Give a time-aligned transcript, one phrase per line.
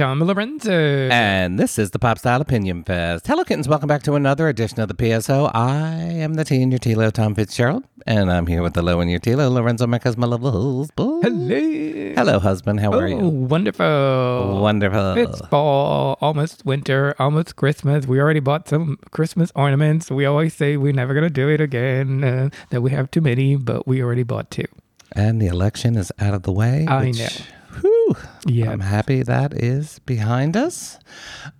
[0.00, 1.10] Tom Lorenzo.
[1.10, 3.26] And this is the Pop Style Opinion Fest.
[3.26, 3.68] Hello, kittens.
[3.68, 5.50] Welcome back to another edition of the PSO.
[5.52, 9.02] I am the T in your TLo, Tom Fitzgerald, and I'm here with the low
[9.02, 11.22] in your TLo, Lorenzo Marquez my little husband.
[11.22, 12.14] Hello.
[12.16, 12.80] Hello, husband.
[12.80, 13.18] How are Oh, you?
[13.28, 14.60] wonderful.
[14.62, 15.18] Wonderful.
[15.18, 18.06] It's fall, almost winter, almost Christmas.
[18.06, 20.10] We already bought some Christmas ornaments.
[20.10, 23.20] We always say we're never going to do it again, uh, that we have too
[23.20, 24.64] many, but we already bought two.
[25.12, 26.86] And the election is out of the way.
[26.88, 27.28] I which, know.
[28.10, 28.70] Whew, Yeah.
[28.72, 30.98] I'm happy that is behind us.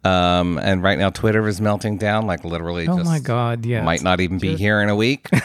[0.05, 2.89] Um, and right now, Twitter is melting down, like literally.
[2.89, 3.83] Oh just my God, Yeah.
[3.83, 5.29] Might not even be here in a week.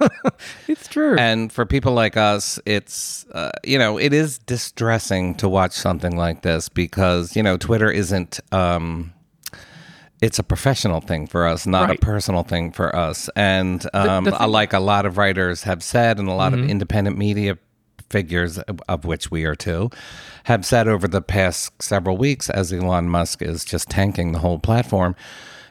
[0.68, 1.16] It's true.
[1.18, 6.16] And for people like us, it's, uh, you know, it is distressing to watch something
[6.16, 9.12] like this because, you know, Twitter isn't, um,
[10.22, 11.98] it's a professional thing for us, not Right.
[11.98, 13.28] a personal thing for us.
[13.34, 14.50] And um, the thing- Mm-hmm.
[14.50, 17.56] like a lot of writers have said, and a lot of independent media
[18.10, 19.90] figures, of which we are two,
[20.44, 24.58] have said over the past several weeks, as Elon Musk is just tanking the whole
[24.58, 25.14] platform,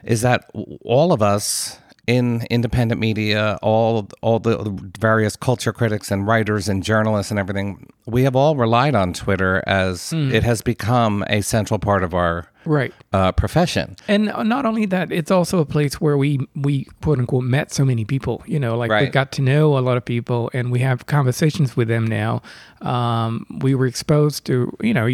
[0.03, 0.49] is that
[0.83, 4.57] all of us in independent media, all all the
[4.97, 9.61] various culture critics and writers and journalists and everything, we have all relied on Twitter
[9.67, 10.31] as Hmm.
[10.33, 12.93] it has become a central part of our right.
[13.11, 13.97] uh, profession.
[14.07, 17.83] And not only that, it's also a place where we we quote unquote met so
[17.83, 18.41] many people.
[18.47, 21.75] You know, like we got to know a lot of people, and we have conversations
[21.75, 22.41] with them now.
[22.81, 25.09] Um, we were exposed to you know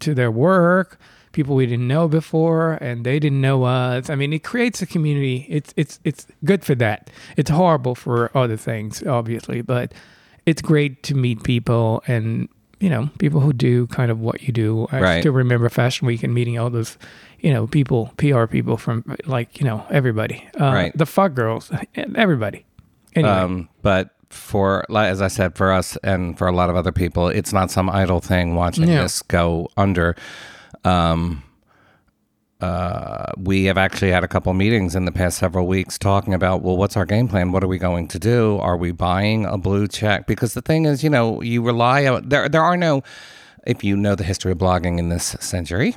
[0.00, 0.98] to their work,
[1.34, 4.08] people we didn't know before, and they didn't know us.
[4.08, 5.44] I mean, it creates a community.
[5.50, 7.10] It's it's it's good for that.
[7.36, 9.92] It's horrible for other things, obviously, but
[10.46, 12.48] it's great to meet people and.
[12.80, 14.86] You know, people who do kind of what you do.
[14.92, 15.20] I Right.
[15.22, 16.98] still remember Fashion Week and meeting all those,
[17.40, 20.44] you know, people, PR people from like, you know, everybody.
[20.60, 20.92] Uh, Right.
[20.98, 21.70] The Fug Girls,
[22.14, 22.66] everybody.
[23.14, 26.76] Anyway, Um, but for like as I said, for us and for a lot of
[26.76, 29.02] other people, it's not some idle thing watching Yeah.
[29.02, 30.14] this go under.
[30.84, 31.42] Um,
[32.60, 36.62] uh, we have actually had a couple meetings in the past several weeks talking about,
[36.62, 37.52] well, what's our game plan?
[37.52, 38.58] What are we going to do?
[38.58, 40.26] Are we buying a blue check?
[40.26, 42.48] Because the thing is, you know, you rely on there.
[42.48, 43.02] There are no,
[43.66, 45.94] if you know the history of blogging in this century,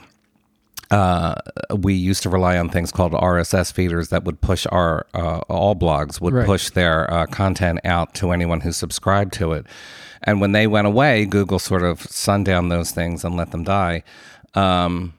[0.91, 1.35] uh,
[1.75, 5.75] we used to rely on things called RSS feeders that would push our uh, all
[5.75, 6.45] blogs would Right.
[6.45, 9.65] push their uh, content out to anyone who subscribed to it.
[10.23, 14.03] And when they went away, Google sort of sundown those things and let them die.
[14.53, 15.13] Um,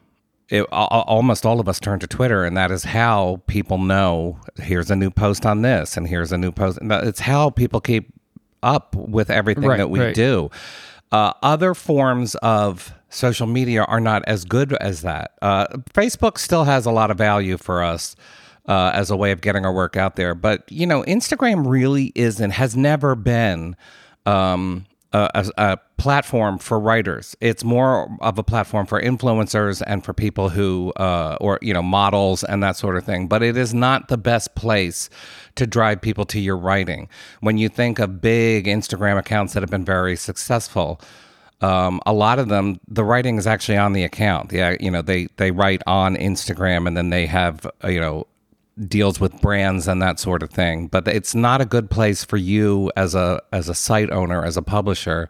[0.49, 3.78] it, al- al- almost all of us turn to Twitter, and that is how people
[3.78, 6.78] know here's a new post on this, and here's a new post.
[6.83, 8.12] It's how people keep
[8.62, 10.15] up with everything Right, that we right.
[10.15, 10.50] do.
[11.12, 15.33] Uh, other forms of social media are not as good as that.
[15.41, 18.16] Uh, Facebook still has a lot of value for us
[18.66, 22.12] uh, as a way of getting our work out there, but you know, Instagram really
[22.15, 23.77] isn't, has never been.
[24.27, 27.37] Um, a, a, a platform for writers.
[27.41, 31.83] It's more of a platform for influencers and for people who, uh, or you know,
[31.83, 33.27] models and that sort of thing.
[33.27, 35.09] But it is not the best place
[35.57, 37.09] to drive people to your writing.
[37.41, 41.01] When you think of big Instagram accounts that have been very successful,
[41.61, 44.53] um, a lot of them, the writing is actually on the account.
[44.53, 48.27] Yeah, you know, they they write on Instagram and then they have uh, you know
[48.87, 50.87] deals with brands and that sort of thing.
[50.87, 54.56] But it's not a good place for you as a as a site owner, as
[54.56, 55.28] a publisher,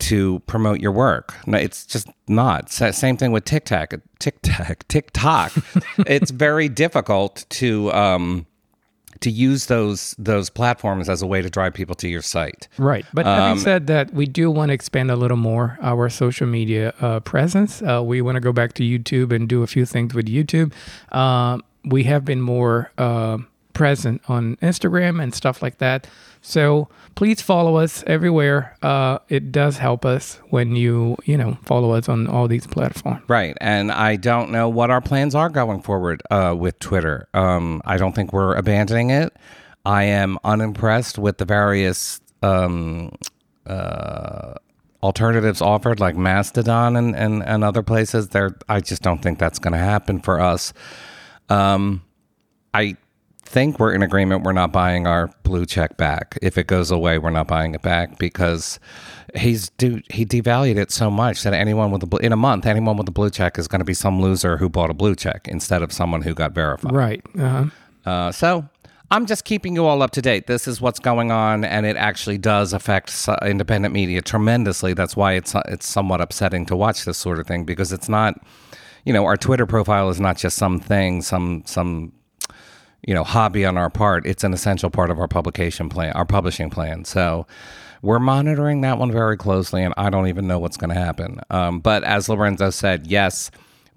[0.00, 1.34] to promote your work.
[1.46, 2.70] No, it's just not.
[2.70, 3.94] Sa- Same thing with TikTok.
[4.18, 4.84] TikTok.
[4.88, 5.52] TikTok.
[6.06, 7.92] it's very difficult to.
[7.92, 8.46] Um,
[9.20, 12.66] to use those those platforms as a way to drive people to your site.
[12.76, 13.06] right.
[13.14, 16.48] But um, having said that, we do want to expand a little more our social
[16.48, 17.82] media uh, presence.
[17.82, 20.72] Uh, we want to go back to YouTube and do a few things with YouTube.
[21.14, 23.38] Um, we have been more uh,
[23.72, 26.06] present on Instagram and stuff like that.
[26.40, 28.76] So please follow us everywhere.
[28.82, 33.22] Uh, it does help us when you you know follow us on all these platforms.
[33.28, 33.56] Right.
[33.60, 37.28] And I don't know what our plans are going forward uh, with Twitter.
[37.32, 39.34] Um, I don't think we're abandoning it.
[39.84, 43.12] I am unimpressed with the various um,
[43.66, 44.54] uh,
[45.02, 48.28] alternatives offered, like Mastodon and, and, and other places.
[48.28, 50.72] There, I just don't think that's going to happen for us.
[51.48, 52.02] Um,
[52.74, 52.96] I
[53.44, 54.44] think we're in agreement.
[54.44, 56.38] We're not buying our blue check back.
[56.40, 58.80] If it goes away, we're not buying it back because
[59.34, 62.66] he's do he devalued it so much that anyone with a bl- in a month,
[62.66, 65.14] anyone with a blue check is going to be some loser who bought a blue
[65.14, 66.92] check instead of someone who got verified.
[66.92, 67.22] Right.
[67.38, 67.66] Uh-huh.
[68.04, 68.68] Uh, so
[69.10, 70.46] I'm just keeping you all up to date.
[70.46, 74.94] This is what's going on, and it actually does affect independent media tremendously.
[74.94, 78.40] That's why it's it's somewhat upsetting to watch this sort of thing because it's not,
[79.04, 82.12] you know, our Twitter profile is not just some thing, some some
[83.06, 86.24] you know hobby on our part it's an essential part of our publication plan our
[86.24, 87.44] publishing plan so
[88.00, 91.40] we're monitoring that one very closely and i don't even know what's going to happen
[91.50, 93.50] um, but as lorenzo said yes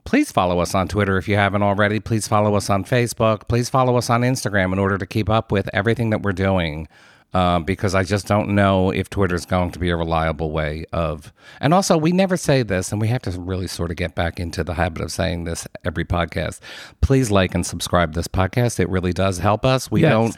[0.06, 2.00] please follow us on Twitter if you haven't already.
[2.00, 3.48] Please follow us on Facebook.
[3.48, 6.88] Please follow us on Instagram in order to keep up with everything that we're doing.
[7.36, 10.86] Um, because I just don't know if Twitter is going to be a reliable way
[10.94, 11.34] of.
[11.60, 14.40] And also, we never say this, and we have to really sort of get back
[14.40, 16.62] into the habit of saying this every podcast.
[17.02, 18.80] Please like and subscribe this podcast.
[18.80, 19.92] It really does help us.
[19.92, 20.12] We Yes.
[20.12, 20.38] don't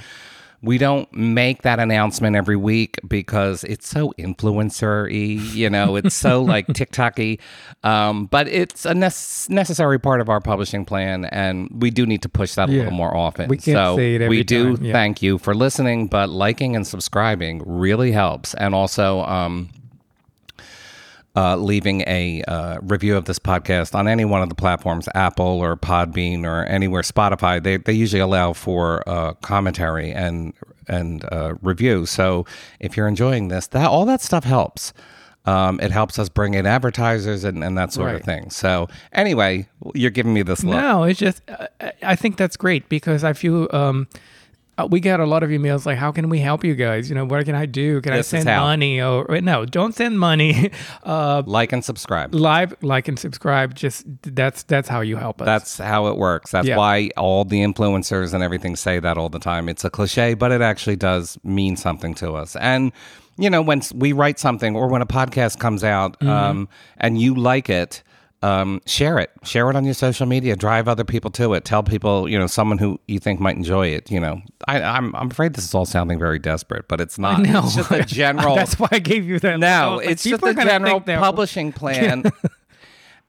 [0.62, 5.14] we don't make that announcement every week because it's so influencer-y,
[5.54, 7.38] you know, it's so like TikTok-y.
[7.84, 12.22] Um, but it's a nec- necessary part of our publishing plan, and we do need
[12.24, 12.78] to push that a Yeah.
[12.80, 13.50] little more often.
[13.50, 14.94] We can't so say it every we do time, yeah.
[14.94, 18.54] thank you for listening, but liking and subscribing really helps.
[18.56, 19.70] And also, um,
[21.38, 25.46] uh, leaving a uh, review of this podcast on any one of the platforms, Apple
[25.46, 30.54] or Podbean or anywhere, Spotify, they, they usually allow for uh, commentary and
[30.88, 32.08] and uh, review.
[32.08, 32.46] So
[32.80, 34.94] if you're enjoying this, that all that stuff helps.
[35.46, 38.50] Um, it helps us bring in advertisers and, and that sort of thing.
[38.50, 40.76] So anyway, you're giving me this look.
[40.76, 41.42] No, it's just
[41.80, 44.18] I, I think that's great because I feel um, uh,
[44.90, 47.10] we get a lot of emails like, "How can we help you guys?
[47.10, 48.00] You know, what can I do?
[48.02, 50.72] Can This I send money?" Or no, don't send money.
[51.04, 52.34] uh, Like and subscribe.
[52.36, 53.74] live, like and subscribe.
[53.76, 55.46] Just that's that's how you help us.
[55.46, 56.52] That's how it works.
[56.52, 56.78] That's Yeah.
[56.78, 59.70] why all the influencers and everything say that all the time.
[59.70, 62.56] It's a cliche, but it actually does mean something to us.
[62.58, 62.92] And
[63.40, 66.30] you know, when we write something or when a podcast comes out Mm-hmm.
[66.30, 68.02] um, and you like it,
[68.44, 69.32] um, share it.
[69.44, 70.56] Share it on your social media.
[70.56, 71.66] Drive other people to it.
[71.66, 74.12] Tell people, you know, someone who you think might enjoy it.
[74.12, 77.42] You know, I, I'm I'm afraid this is all sounding very desperate, but it's not.
[77.42, 77.64] No.
[77.64, 78.56] It's just a general.
[78.56, 79.60] that's why I gave you that.
[79.60, 82.24] No, like, it's just a general publishing plan.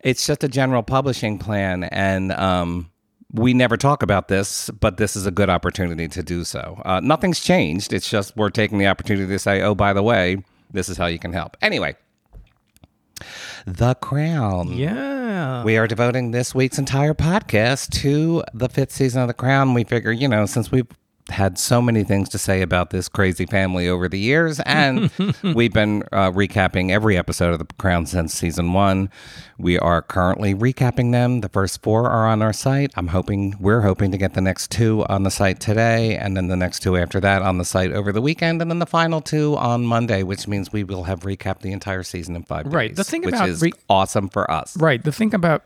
[0.00, 2.90] it's just a general publishing plan, and um,
[3.32, 6.81] we never talk about this, but this is a good opportunity to do so.
[6.84, 7.93] Uh, nothing's changed.
[7.93, 11.06] It's just we're taking the opportunity to say, oh, by the way, this is how
[11.06, 11.56] you can help.
[11.60, 11.96] Anyway,
[13.67, 14.73] The Crown.
[14.73, 15.65] Yeah.
[15.65, 19.75] We are devoting this week's entire podcast to the fifth season of The Crown.
[19.75, 20.87] We figure, you know, since we've
[21.31, 25.11] had so many things to say about this crazy family over the years, and
[25.43, 29.11] we've been uh, recapping every episode of The Crown since season one.
[29.59, 31.41] We are currently recapping them.
[31.41, 32.93] The first four are on our site.
[32.97, 36.49] I'm hoping, we're hoping to get the next two on the site today, and then
[36.49, 39.21] the next two after that on the site over the weekend, and then the final
[39.21, 42.89] two on Monday, which means we will have recapped the entire season in five Right.
[42.89, 42.97] days.
[42.97, 44.77] The thing which about is re- awesome for us.
[44.77, 45.03] Right.
[45.03, 45.65] The thing about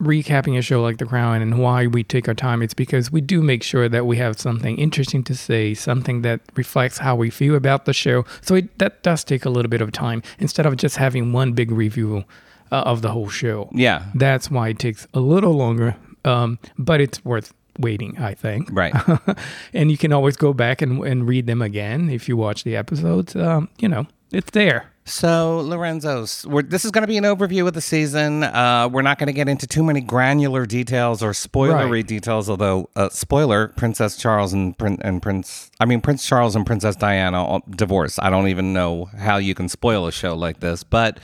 [0.00, 3.20] recapping a show like The Crown and why we take our time, it's because we
[3.20, 7.30] do make sure that we have something interesting to say, something that reflects how we
[7.30, 8.24] feel about the show.
[8.40, 11.52] So it, that does take a little bit of time instead of just having one
[11.52, 12.24] big review
[12.72, 13.68] uh, of the whole show.
[13.72, 14.06] Yeah.
[14.14, 18.68] That's why it takes a little longer, um, but it's worth waiting, I think.
[18.72, 18.94] Right.
[19.72, 22.76] and you can always go back and, and read them again if you watch the
[22.76, 23.36] episodes.
[23.36, 24.89] Um, you know, it's there.
[25.06, 28.44] So, Lorenzo's, we're, this is going to be an overview of the season.
[28.44, 32.06] Uh, we're not going to get into too many granular details or spoilery Right.
[32.06, 36.64] details, although, uh, spoiler, Princess Charles and, Prin- and Prince, I mean, Prince Charles and
[36.64, 38.18] Princess Diana divorce.
[38.20, 41.18] I don't even know how you can spoil a show like this, but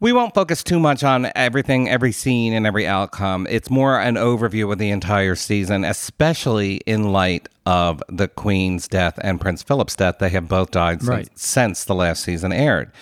[0.00, 3.46] we won't focus too much on everything, every scene, and every outcome.
[3.48, 9.18] It's more an overview of the entire season, especially in light of the Queen's death
[9.22, 10.18] and Prince Philip's death.
[10.18, 11.28] They have both died since, Right.
[11.38, 12.92] since the last season aired.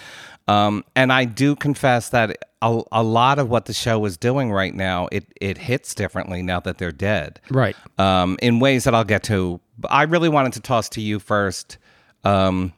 [0.48, 4.50] Um, and I do confess that a, a lot of what the show is doing
[4.52, 7.76] right now, it, it hits differently now that they're dead Right.
[7.98, 9.60] um, in ways that I'll get to.
[9.88, 11.78] I really wanted to toss to you first
[12.24, 12.72] um,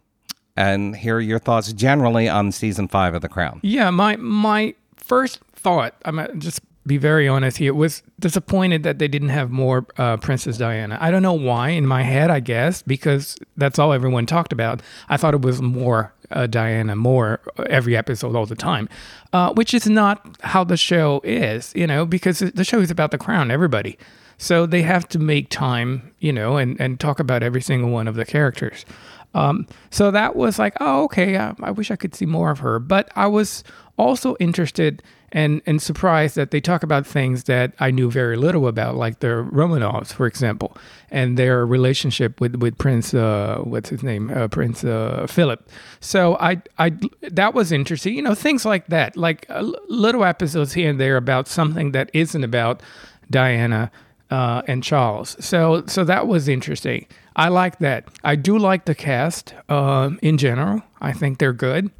[0.56, 3.60] and hear your thoughts generally on season five of The Crown.
[3.62, 9.08] Yeah, my my first thought, I'm just be very honest here, was disappointed that they
[9.08, 10.98] didn't have more uh, Princess Diana.
[11.00, 11.70] I don't know why.
[11.70, 14.82] In my head, I guess because that's all everyone talked about.
[15.08, 18.88] I thought it was more uh, Diana, more every episode all the time,
[19.32, 21.72] uh, which is not how the show is.
[21.74, 23.98] You know, because the show is about the crown, everybody.
[24.36, 28.08] So they have to make time, you know, and, and talk about every single one
[28.08, 28.84] of the characters.
[29.32, 31.36] Um, so that was like, oh, okay.
[31.36, 32.78] I, I wish I could see more of her.
[32.78, 33.64] But I was
[33.96, 35.02] also interested
[35.34, 39.18] and, and surprised that they talk about things that I knew very little about, like
[39.18, 40.76] the Romanovs, for example,
[41.10, 45.68] and their relationship with with Prince, uh, what's his name, uh, Prince uh, Philip.
[46.00, 48.14] So I, I that was interesting.
[48.14, 52.10] You know, things like that, like uh, little episodes here and there about something that
[52.14, 52.80] isn't about
[53.28, 53.90] Diana
[54.30, 55.36] uh, and Charles.
[55.44, 57.06] So so that was interesting.
[57.34, 58.06] I like that.
[58.22, 60.82] I do like the cast um, in general.
[61.00, 61.90] I think they're good,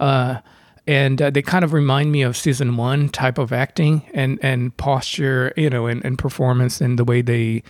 [0.00, 0.38] uh,
[0.88, 4.74] and uh, they kind of remind me of season one type of acting and and
[4.78, 7.62] posture, you know, and, and performance and the way they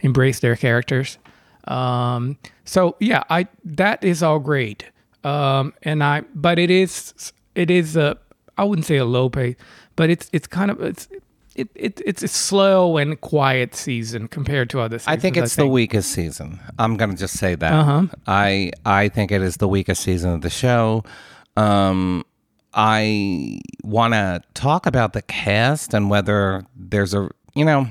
[0.00, 1.18] embrace their characters.
[1.64, 4.84] Um, so yeah, I that is all great.
[5.24, 8.16] Um, and I but it is it is a
[8.56, 9.56] I wouldn't say a low pay,
[9.96, 11.08] but it's it's kind of it's
[11.56, 15.18] it, it it's a slow and quiet season compared to other seasons.
[15.18, 16.60] I think it's the weakest season.
[16.78, 17.72] I'm gonna just say that.
[17.72, 18.06] Uh-huh.
[18.28, 21.02] I I think it is the weakest season of the show.
[21.56, 22.24] Um,
[22.74, 27.88] I want to talk about the cast and whether there's a you know,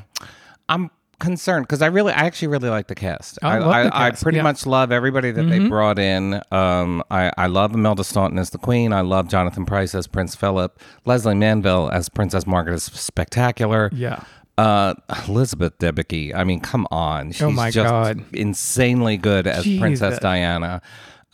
[0.70, 3.40] I'm concerned because I really, I actually really like the cast.
[3.44, 4.22] I I, love the cast.
[4.22, 4.44] I, pretty yeah.
[4.44, 6.42] much love everybody that they brought in.
[6.52, 8.94] Um, I, I love Imelda Staunton as the Queen.
[8.94, 10.80] I love Jonathan Pryce as Prince Philip.
[11.06, 13.90] Lesley Manville as Princess Margaret is spectacular.
[13.94, 14.24] Yeah.
[14.58, 14.94] Uh,
[15.28, 16.34] Elizabeth Debicki.
[16.36, 17.32] I mean, come on.
[17.32, 18.24] She's Oh my just God.
[18.34, 20.82] insanely good as Princess Diana.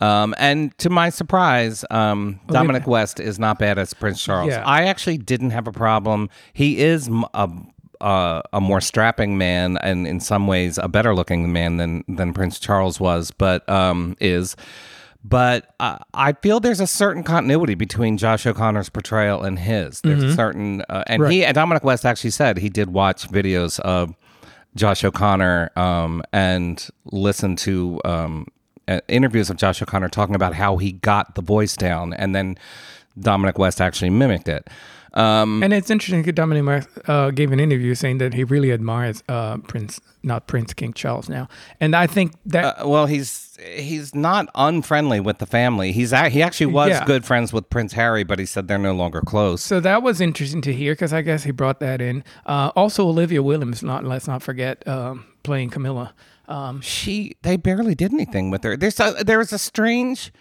[0.00, 4.50] Um, and to my surprise, um, Dominic West is not bad as Prince Charles.
[4.50, 4.62] Yeah.
[4.64, 6.28] I actually didn't have a problem.
[6.52, 7.48] He is a
[8.00, 12.32] uh, a more strapping man, and in some ways a better looking man than than
[12.34, 14.56] Prince Charles was, but um, is.
[15.24, 20.00] But uh, I feel there's a certain continuity between Josh O'Connor's portrayal and his.
[20.02, 23.80] There's a certain, uh, and he, and Dominic West actually said he did watch videos
[23.80, 24.14] of
[24.76, 28.46] Josh O'Connor um, and listen to um,
[28.88, 32.56] uh, interviews of Josh O'Connor talking about how he got the voice down, and then
[33.18, 34.68] Dominic West actually mimicked it.
[35.14, 38.70] Um, And it's interesting because Dominic West, uh, gave an interview saying that he really
[38.70, 41.48] admires uh, Prince, not Prince King Charles now.
[41.80, 45.92] And I think that uh, well, he's he's not unfriendly with the family.
[45.92, 47.06] He's a- he actually was Yeah.
[47.06, 49.62] good friends with Prince Harry, but he said they're no longer close.
[49.62, 52.22] So that was interesting to hear because I guess he brought that in.
[52.44, 56.12] Uh, also, Olivia Williams, not let's not forget, um, playing Camilla.
[56.48, 58.76] Um, she they barely did anything with her.
[58.76, 60.32] There's a, there was a strange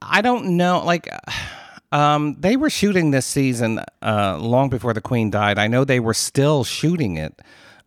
[0.00, 1.08] I don't know like
[1.92, 5.58] um they were shooting this season uh long before the queen died.
[5.58, 7.40] I know they were still shooting it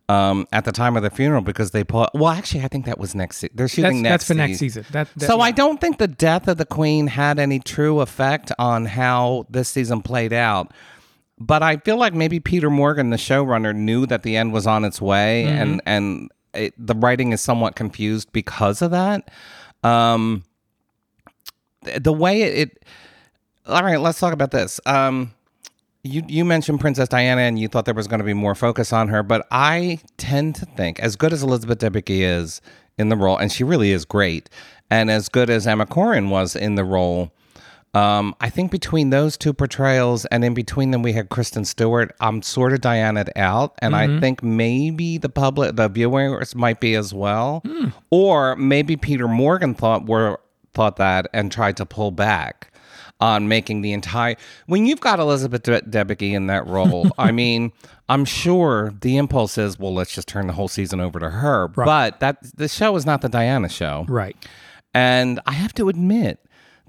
[0.08, 2.98] um at the time of the funeral because they put well actually I think that
[2.98, 4.82] was next se- they're shooting that's, next that's for next season.
[4.84, 4.92] season.
[4.92, 8.52] That, that- So I don't think the death of the queen had any true effect
[8.58, 10.72] on how this season played out.
[11.38, 14.84] But I feel like maybe Peter Morgan, the showrunner, knew that the end was on
[14.84, 15.58] its way, Mm-hmm.
[15.62, 19.30] and and it, the writing is somewhat confused because of that.
[19.82, 20.44] Um,
[21.82, 22.84] the way it, it.
[23.66, 24.80] All right, let's talk about this.
[24.86, 25.32] Um,
[26.02, 28.92] you you mentioned Princess Diana, and you thought there was going to be more focus
[28.92, 32.60] on her, but I tend to think, as good as Elizabeth Debicki is
[32.98, 34.50] in the role, and she really is great,
[34.90, 37.32] and as good as Emma Corrin was in the role.
[37.94, 42.14] Um, I think between those two portrayals and in between them we had Kristen Stewart.
[42.20, 46.94] I'm sort of Diana out, and I think maybe the public, the viewers might be
[46.94, 47.62] as well,
[48.10, 50.40] or maybe Peter Morgan thought were
[50.72, 52.72] thought that and tried to pull back
[53.20, 54.36] on making the entire.
[54.66, 57.72] When you've got Elizabeth De- Debicki in that role, I mean,
[58.08, 61.68] I'm sure the impulse is, well, let's just turn the whole season over to her.
[61.68, 64.06] But that the show is not the Diana show.
[64.08, 64.34] right.
[64.94, 66.38] And I have to admit,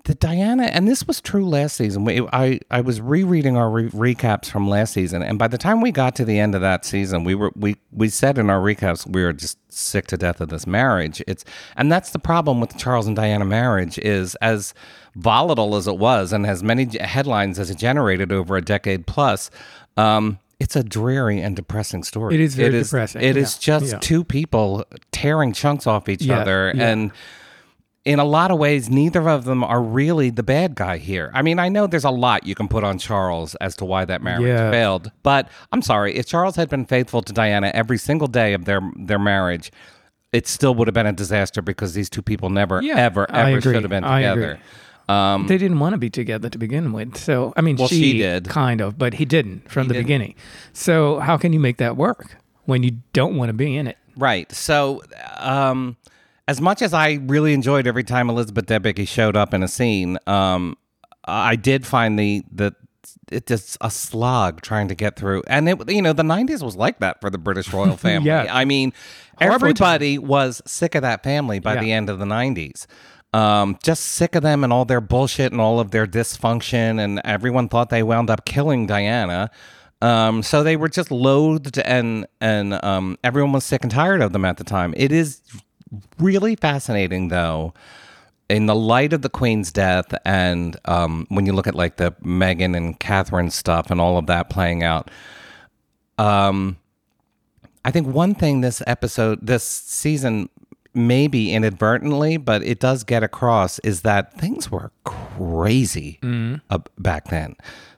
[0.06, 2.04] the Diana, and this was true last season.
[2.04, 5.80] We, I, I was rereading our re- recaps from last season, and by the time
[5.80, 8.60] we got to the end of that season, we were we we said in our
[8.60, 11.24] recaps we were just sick to death of this marriage.
[11.26, 11.46] It's
[11.78, 14.74] and that's the problem with the Charles and Diana marriage is as
[15.16, 19.50] volatile as it was, and as many headlines as it generated over a decade plus.
[19.96, 22.36] Um, it's a dreary and depressing story.
[22.36, 24.00] It is very depressing, It is yeah, just yeah.
[24.00, 27.12] two people tearing chunks off each Yeah, other, and
[28.06, 31.32] in a lot of ways, neither of them are really the bad guy here.
[31.34, 34.04] I mean, I know there's a lot you can put on Charles as to why
[34.06, 34.72] that marriage Yeah.
[34.72, 38.66] failed, but I'm sorry, if Charles had been faithful to Diana every single day of
[38.66, 39.72] their their marriage,
[40.34, 43.62] it still would have been a disaster because these two people never, Yeah, ever, ever
[43.62, 44.60] should have been I together.
[45.08, 45.48] agree.
[45.48, 47.16] they didn't want to be together to begin with.
[47.18, 48.50] So I mean, Um, Well, she, she did.
[48.50, 50.06] kind of, but he didn't from the didn't.
[50.08, 50.36] beginning.
[50.74, 53.98] So how can you make that work when you don't want to be in it?
[54.18, 54.52] Right.
[54.52, 55.02] So,
[55.38, 55.96] um,
[56.48, 60.18] as much as I really enjoyed every time Elizabeth Debicki showed up in a scene,
[60.28, 60.78] um,
[61.26, 62.74] I did find the the
[63.32, 65.44] it just a slog trying to get through.
[65.48, 68.28] And it, you know, the '90s was like that for the British royal family.
[68.28, 68.48] Yeah.
[68.52, 68.94] I mean,
[69.40, 71.82] everybody was sick of that family by Yeah.
[71.82, 72.86] the end of the '90s.
[73.34, 77.20] Um, just sick of them and all their bullshit and all of their dysfunction, and
[77.24, 79.50] everyone thought they wound up killing Diana.
[80.04, 84.34] Um, so they were just loathed, and and um, everyone was sick and tired of
[84.34, 84.94] them at the time.
[84.98, 85.42] It is
[86.20, 87.74] really fascinating, though,
[88.50, 92.12] in the light of the Queen's death, and um, when you look at like the
[92.24, 95.10] Meghan and Catherine stuff and all of that playing out.
[96.18, 96.78] Um,
[97.86, 100.50] I think one thing this episode, this season,
[100.94, 106.20] maybe inadvertently, but it does get across is that things were crazy
[106.70, 107.56] uh, back then.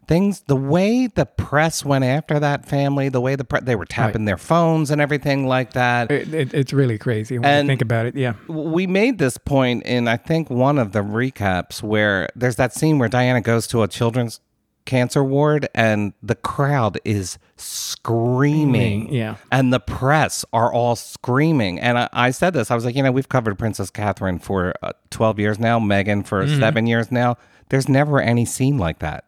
[0.08, 3.86] Things, the way the press went after that family, the way the pre- they were
[3.86, 6.12] tapping their phones and everything like that.
[6.12, 8.16] It, it, it's really crazy when And- you think about it.
[8.16, 8.34] Yeah.
[8.48, 13.00] we made this point in I think one of the recaps where there's that scene
[13.00, 14.40] where Diana goes to a children's
[14.86, 19.12] cancer ward, and the crowd is screaming.
[19.12, 19.38] Yeah.
[19.52, 21.80] And the press are all screaming.
[21.80, 24.74] And I, I said this I was like, you know, we've covered Princess Catherine for
[24.84, 27.38] uh, 12 years now, Meghan for seven years now.
[27.70, 29.26] There's never any scene like that.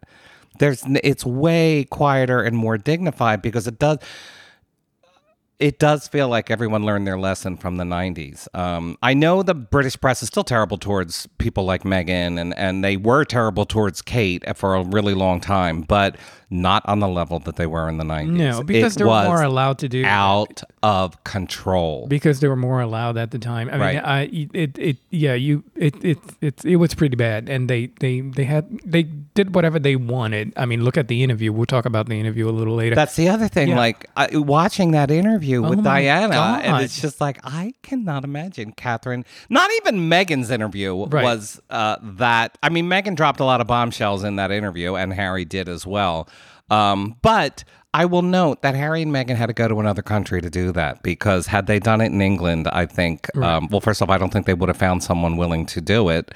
[0.59, 3.99] There's, it's way quieter and more dignified because it does
[5.59, 8.47] it does feel like everyone learned their lesson from the 90s.
[8.53, 12.83] Um, I know the British press is still terrible towards people like Meghan, and, and
[12.83, 16.15] they were terrible towards Kate for a really long time, but
[16.49, 18.27] not on the level that they were in the 90s.
[18.29, 22.07] No, because It they were more allowed to do out of control.
[22.07, 23.67] because they were more allowed at the time.
[23.67, 23.97] I mean, Right.
[24.05, 24.19] I
[24.53, 28.45] it it yeah, you it it it it was pretty bad, and they they they
[28.45, 30.53] had they did whatever they wanted.
[30.55, 31.51] I mean, look at the interview.
[31.51, 32.95] We'll talk about the interview a little later.
[32.95, 33.69] That's the other thing.
[33.69, 33.77] Yeah.
[33.77, 36.61] Like I, watching that interview with Oh my Diana, God.
[36.63, 39.25] and it's just like I cannot imagine Catherine.
[39.49, 41.23] Not even Meghan's interview Right.
[41.23, 42.57] was uh, that.
[42.63, 45.85] I mean, Meghan dropped a lot of bombshells in that interview, and Harry did as
[45.85, 46.29] well.
[46.69, 50.41] Um, but I will note that Harry and Meghan had to go to another country
[50.41, 53.35] to do that because had they done it in England, I think.
[53.37, 56.09] Um, well, first off, I don't think they would have found someone willing to do
[56.09, 56.33] it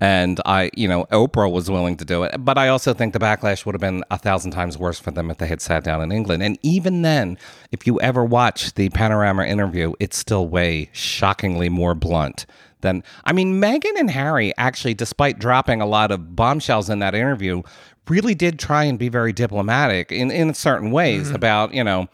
[0.00, 2.34] and I, you know, Oprah was willing to do it.
[2.38, 5.30] But I also think the backlash would have been a thousand times worse for them
[5.30, 6.42] if they had sat down in England.
[6.42, 7.38] And even then,
[7.70, 12.44] if you ever watch the Panorama interview, it's still way shockingly more blunt
[12.80, 13.04] than.
[13.24, 17.62] I mean, Meghan and Harry actually, despite dropping a lot of bombshells in that interview,
[18.08, 21.36] really did try and be very diplomatic in, in certain ways mm-hmm.
[21.36, 22.08] about, you know,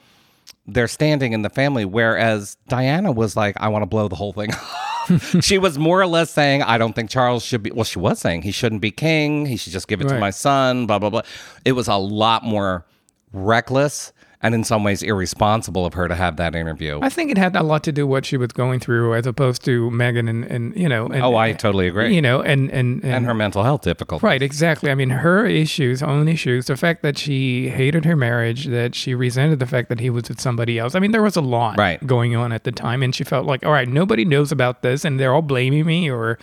[0.66, 1.84] their standing in the family.
[1.84, 4.50] Whereas Diana was like, I want to blow the whole thing
[5.10, 5.42] up.
[5.42, 7.70] she was more or less saying, I don't think Charles should be.
[7.70, 9.46] Well, she was saying he shouldn't be king.
[9.46, 11.22] He should just give it to my son, blah, blah, blah.
[11.64, 12.86] It was a lot more
[13.32, 16.98] reckless and in some ways irresponsible of her to have that interview.
[17.02, 19.26] I think it had a lot to do with what she was going through, as
[19.26, 21.06] opposed to Meghan and, and you know.
[21.06, 22.14] And, oh, I totally agree.
[22.14, 24.22] You know, and and and, and her mental health difficulties.
[24.22, 24.90] Right, exactly.
[24.90, 29.14] I mean, her issues, own issues, the fact that she hated her marriage, that she
[29.14, 30.94] resented the fact that he was with somebody else.
[30.94, 32.04] I mean, there was a lot Right.
[32.06, 35.04] going on at the time, and she felt like, all right, nobody knows about this,
[35.04, 36.38] and they're all blaming me, or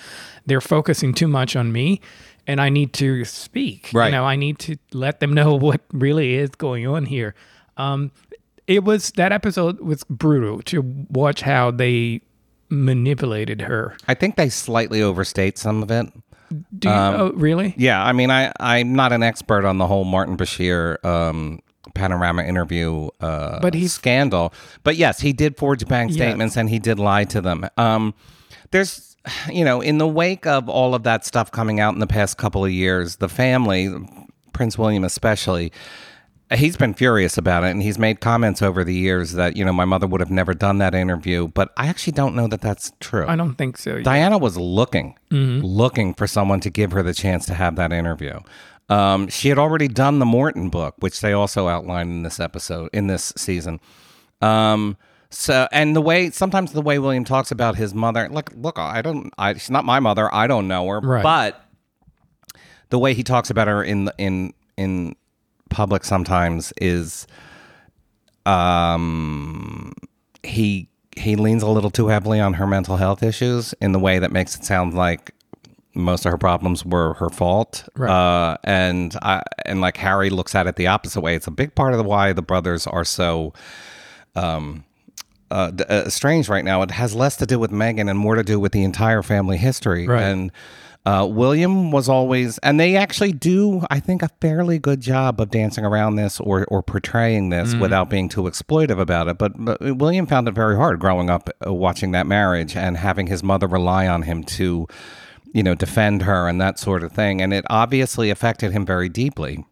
[0.45, 1.99] they're focusing too much on me,
[2.45, 3.89] and I need to speak.
[3.93, 4.05] Right.
[4.07, 7.33] You know, I need to let them know what really is going on here.
[7.77, 8.11] Um,
[8.67, 12.21] it was that episode was brutal to watch how they
[12.69, 13.95] manipulated her.
[14.07, 16.07] I think they slightly overstate some of it.
[16.77, 17.73] Do you, oh, really?
[17.77, 21.59] Yeah, I mean, I, I'm not an expert on the whole Martin Bashir um,
[21.93, 24.53] panorama interview uh, But he's- scandal.
[24.83, 27.67] But yes, he did forge bank statements and he did lie to them.
[27.77, 28.13] Um,
[28.71, 29.15] there's,
[29.51, 32.37] you know, in the wake of all of that stuff coming out in the past
[32.37, 33.93] couple of years, the family,
[34.53, 35.71] Prince William especially,
[36.53, 39.73] he's been furious about it and he's made comments over the years that, you know,
[39.73, 41.47] my mother would have never done that interview.
[41.49, 43.25] But I actually don't know that that's true.
[43.27, 44.01] I don't think so.
[44.01, 48.39] Diana was looking, looking for someone to give her the chance to have that interview.
[48.89, 52.89] Um, she had already done the Morton book, which they also outlined in this episode,
[52.93, 53.81] in this season.
[54.41, 54.95] Um,
[55.29, 59.01] so, and the way sometimes the way William talks about his mother, look, look, I
[59.01, 60.33] don't, I, she's not my mother.
[60.33, 61.21] I don't know her, Right.
[61.23, 61.61] but
[62.89, 65.17] the way he talks about her in in in
[65.69, 67.27] public sometimes is
[68.45, 69.93] um
[70.43, 74.19] he he leans a little too heavily on her mental health issues in the way
[74.19, 75.33] that makes it sound like
[75.95, 78.09] most of her problems were her fault Right.
[78.09, 81.73] uh and I, and like Harry looks at it the opposite way it's a big
[81.75, 83.53] part of the why the brothers are so
[84.35, 86.81] uh, d- uh, strange right now.
[86.81, 89.57] It has less to do with Meghan and more to do with the entire family
[89.57, 90.05] history.
[90.07, 90.21] Right.
[90.21, 90.51] And
[91.07, 95.49] uh, William was always, and they actually do, I think, a fairly good job of
[95.49, 99.37] dancing around this or, or portraying this without being too exploitive about it.
[99.37, 103.27] But, but William found it very hard growing up uh, watching that marriage and having
[103.27, 104.85] his mother rely on him to,
[105.53, 107.41] you know, defend her and that sort of thing.
[107.41, 109.63] And it obviously affected him very deeply.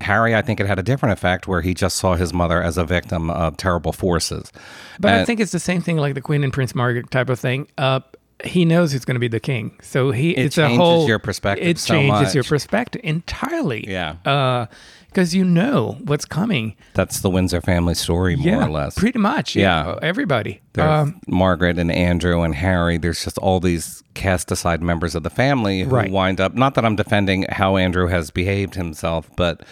[0.00, 2.78] Harry, I think it had a different effect where he just saw his mother as
[2.78, 4.50] a victim of terrible forces.
[4.98, 7.38] But I think it's the same thing like the Queen and Prince Margaret type of
[7.38, 7.68] thing.
[7.76, 8.00] Uh,
[8.42, 11.06] he knows he's going to be the king, so he It it's a changes whole
[11.08, 13.88] your perspective It so changes your perspective entirely.
[13.88, 14.66] Yeah.
[15.08, 16.74] because you know what's coming.
[16.94, 18.96] That's the Windsor family story, more yeah, or less.
[18.96, 19.54] pretty much.
[19.54, 19.96] Yeah.
[20.02, 20.60] everybody.
[20.72, 22.98] There's Um, Margaret and Andrew and Harry.
[22.98, 26.10] There's just all these cast aside members of the family who Right.
[26.10, 26.54] wind up.
[26.54, 29.62] Not that I'm defending how Andrew has behaved himself, but,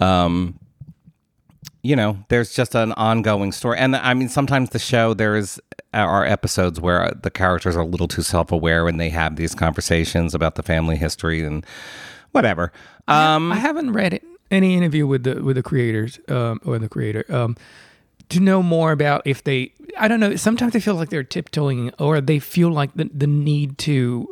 [0.00, 0.58] um,
[1.82, 3.78] you know, there's just an ongoing story.
[3.78, 5.60] And I mean, sometimes the show there is
[5.94, 9.54] are episodes where the characters are a little too self aware and they have these
[9.54, 11.66] conversations about the family history and
[12.32, 12.72] whatever.
[13.08, 16.88] Um, I haven't read it- any interview with the with the creators um, or the
[16.88, 17.56] creator um,
[18.28, 19.72] to know more about if they.
[19.98, 20.36] I don't know.
[20.36, 24.28] Sometimes they feel like they're tiptoeing, or they feel like the the need to.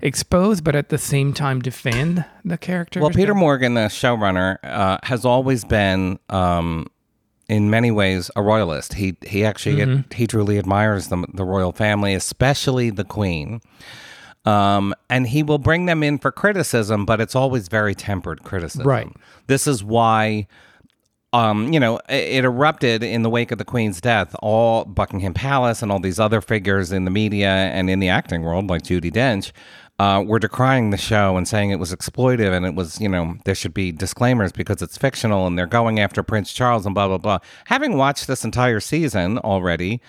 [0.00, 3.00] Expose, but at the same time defend the characters.
[3.00, 6.86] Well, Peter Morgan, the showrunner, uh, has always been, um,
[7.48, 8.94] in many ways, a royalist.
[8.94, 13.60] He he actually he truly admires the the royal family, especially the Queen.
[14.44, 18.86] Um, and he will bring them in for criticism, but it's always very tempered criticism.
[18.86, 19.08] Right.
[19.46, 20.46] This is why
[21.32, 24.34] um, you know, it, it erupted in the wake of the Queen's death.
[24.40, 28.42] All Buckingham Palace and all these other figures in the media and in the acting
[28.42, 29.52] world, like Judi Dench,
[29.98, 33.36] uh, were decrying the show and saying it was exploitive and it was, you know,
[33.44, 37.08] there should be disclaimers because it's fictional and they're going after Prince Charles and blah
[37.08, 37.38] blah blah.
[37.66, 40.00] Having watched this entire season already,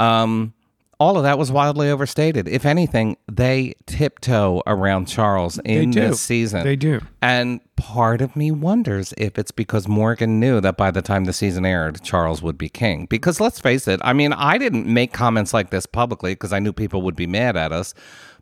[0.00, 0.52] um,
[1.00, 2.46] all of that was wildly overstated.
[2.46, 6.62] If anything, they tiptoe around Charles in this season.
[6.62, 7.00] They do.
[7.22, 11.32] And part of me wonders if it's because Morgan knew that by the time the
[11.32, 13.06] season aired, Charles would be king.
[13.06, 16.58] Because let's face it, I mean, I didn't make comments like this publicly because I
[16.58, 17.94] knew people would be mad at us.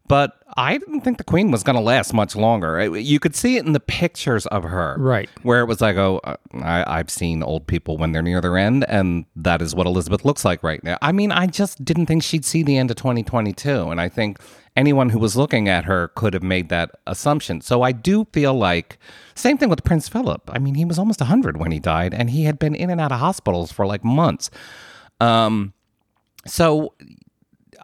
[0.09, 2.99] But I didn't think the queen was going to last much longer.
[2.99, 4.97] You could see it in the pictures of her.
[4.99, 5.29] Right.
[5.43, 8.57] Where it was like, oh, uh, I, I've seen old people when they're near their
[8.57, 10.97] end, and that is what Elizabeth looks like right now.
[11.03, 13.91] I mean, I just didn't think she'd see the end of 2022.
[13.91, 14.39] And I think
[14.75, 17.61] anyone who was looking at her could have made that assumption.
[17.61, 18.99] So I do feel like,
[19.35, 20.51] same thing with Prince Philip.
[20.51, 23.01] I mean, he was almost 100 when he died, and he had been in and
[23.01, 24.51] out of hospitals for like months.
[25.21, 25.75] Um,
[26.47, 26.95] so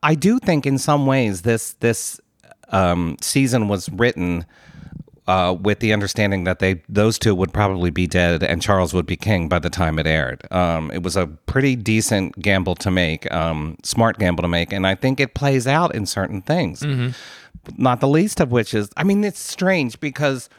[0.05, 2.21] I do think in some ways this this
[2.69, 4.45] um, season was written
[5.27, 9.07] uh, with the understanding that they those two would probably be dead and Charles would
[9.07, 10.47] be king by the time it aired.
[10.53, 14.87] Um, it was a pretty decent gamble to make, um, smart gamble to make, and
[14.87, 16.83] I think it plays out in certain things.
[17.79, 20.51] Not the least of which is, I mean, it's strange because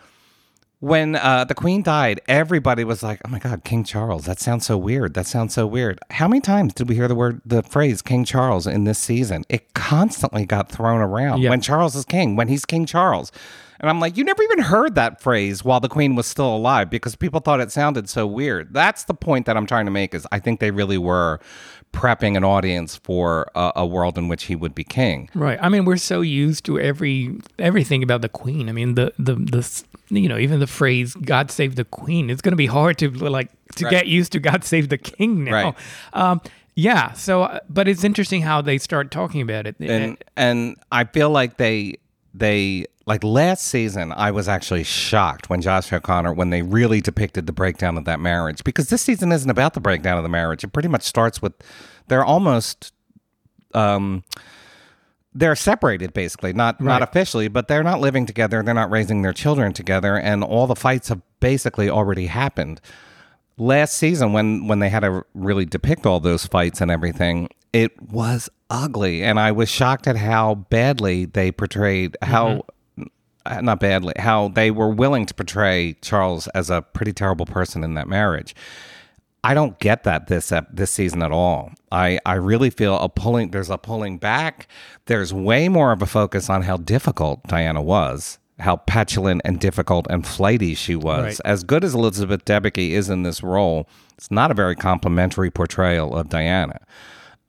[0.80, 4.26] when uh, the queen died, everybody was like, "Oh my God, King Charles!
[4.26, 5.14] That sounds so weird.
[5.14, 8.26] That sounds so weird." How many times did we hear the word, the phrase "King
[8.26, 9.44] Charles" in this season?
[9.50, 11.42] It constantly got thrown around.
[11.42, 11.50] Yeah.
[11.50, 13.32] When Charles is king, when he's King Charles,
[13.80, 16.90] and I'm like, you never even heard that phrase while the queen was still alive
[16.90, 18.74] because people thought it sounded so weird.
[18.74, 20.14] That's the point that I'm trying to make.
[20.14, 21.40] Is I think they really were
[21.95, 25.29] prepping an audience for a, a world in which he would be king.
[25.34, 25.58] Right.
[25.62, 28.69] I mean, we're so used to every everything about the queen.
[28.69, 32.41] I mean, the the the you know even the phrase "God save the queen." It's
[32.41, 33.91] going to be hard to like to Right.
[33.91, 35.51] get used to "God save the king" now.
[35.53, 35.75] Right.
[36.13, 36.41] Um,
[36.75, 37.13] yeah.
[37.13, 39.75] So, but it's interesting how they start talking about it.
[39.79, 41.95] and and I feel like they
[42.34, 47.46] they like last season I was actually shocked when Josh O'Connor when they really depicted
[47.46, 50.63] the breakdown of that marriage because this season isn't about the breakdown of the marriage.
[50.63, 51.54] It pretty much starts with
[52.08, 52.94] they're almost
[53.74, 54.24] um
[55.34, 56.54] they're separated basically.
[56.54, 58.63] Not not officially but they're not living together.
[58.63, 62.82] They're not raising their children together and all the fights have basically already happened.
[63.58, 68.02] Last season when when they had to really depict all those fights and everything it
[68.02, 72.62] was ugly and i was shocked at how badly they portrayed how uh,
[73.62, 77.93] not badly how they were willing to portray charles as a pretty terrible person in
[77.93, 78.55] that marriage
[79.45, 81.71] I don't get that this ep- this season at all.
[81.91, 83.51] I, I really feel a pulling.
[83.51, 84.67] There's a pulling back.
[85.05, 90.08] There's way more of a focus on how difficult Diana was, how petulant and difficult
[90.10, 91.23] and flighty she was.
[91.23, 91.39] Right.
[91.45, 96.15] As good as Elizabeth Debicki is in this role, it's not a very complimentary portrayal
[96.15, 96.79] of Diana.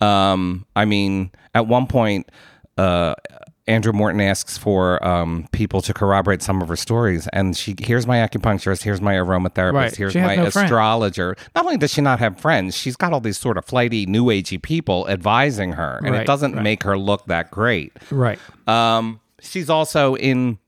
[0.03, 2.31] Um, I mean, at one point,
[2.77, 3.15] uh,
[3.69, 8.07] Andrew Morton asks for um, people to corroborate some of her stories, and she here's
[8.07, 9.97] my acupuncturist, here's my aromatherapist, Right.
[9.97, 11.37] here's my no astrologer.
[11.55, 14.27] Not only does she not have friends, she's got all these sort of flighty, new
[14.27, 16.63] agey people advising her, and it doesn't right.
[16.63, 17.93] make her look that great.
[18.11, 18.39] right.
[18.69, 20.59] Um, she's also in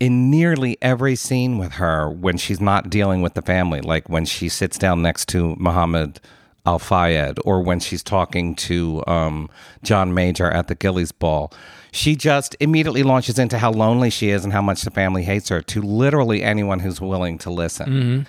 [0.00, 4.24] in nearly every scene with her when she's not dealing with the family, like when
[4.24, 6.18] she sits down next to Muhammad
[6.66, 9.48] Al Fayed, or when she's talking to um,
[9.82, 11.52] John Major at the Ghillies Ball.
[11.92, 15.48] She just immediately launches into how lonely she is and how much the family hates
[15.48, 18.26] her to literally anyone who's willing to listen.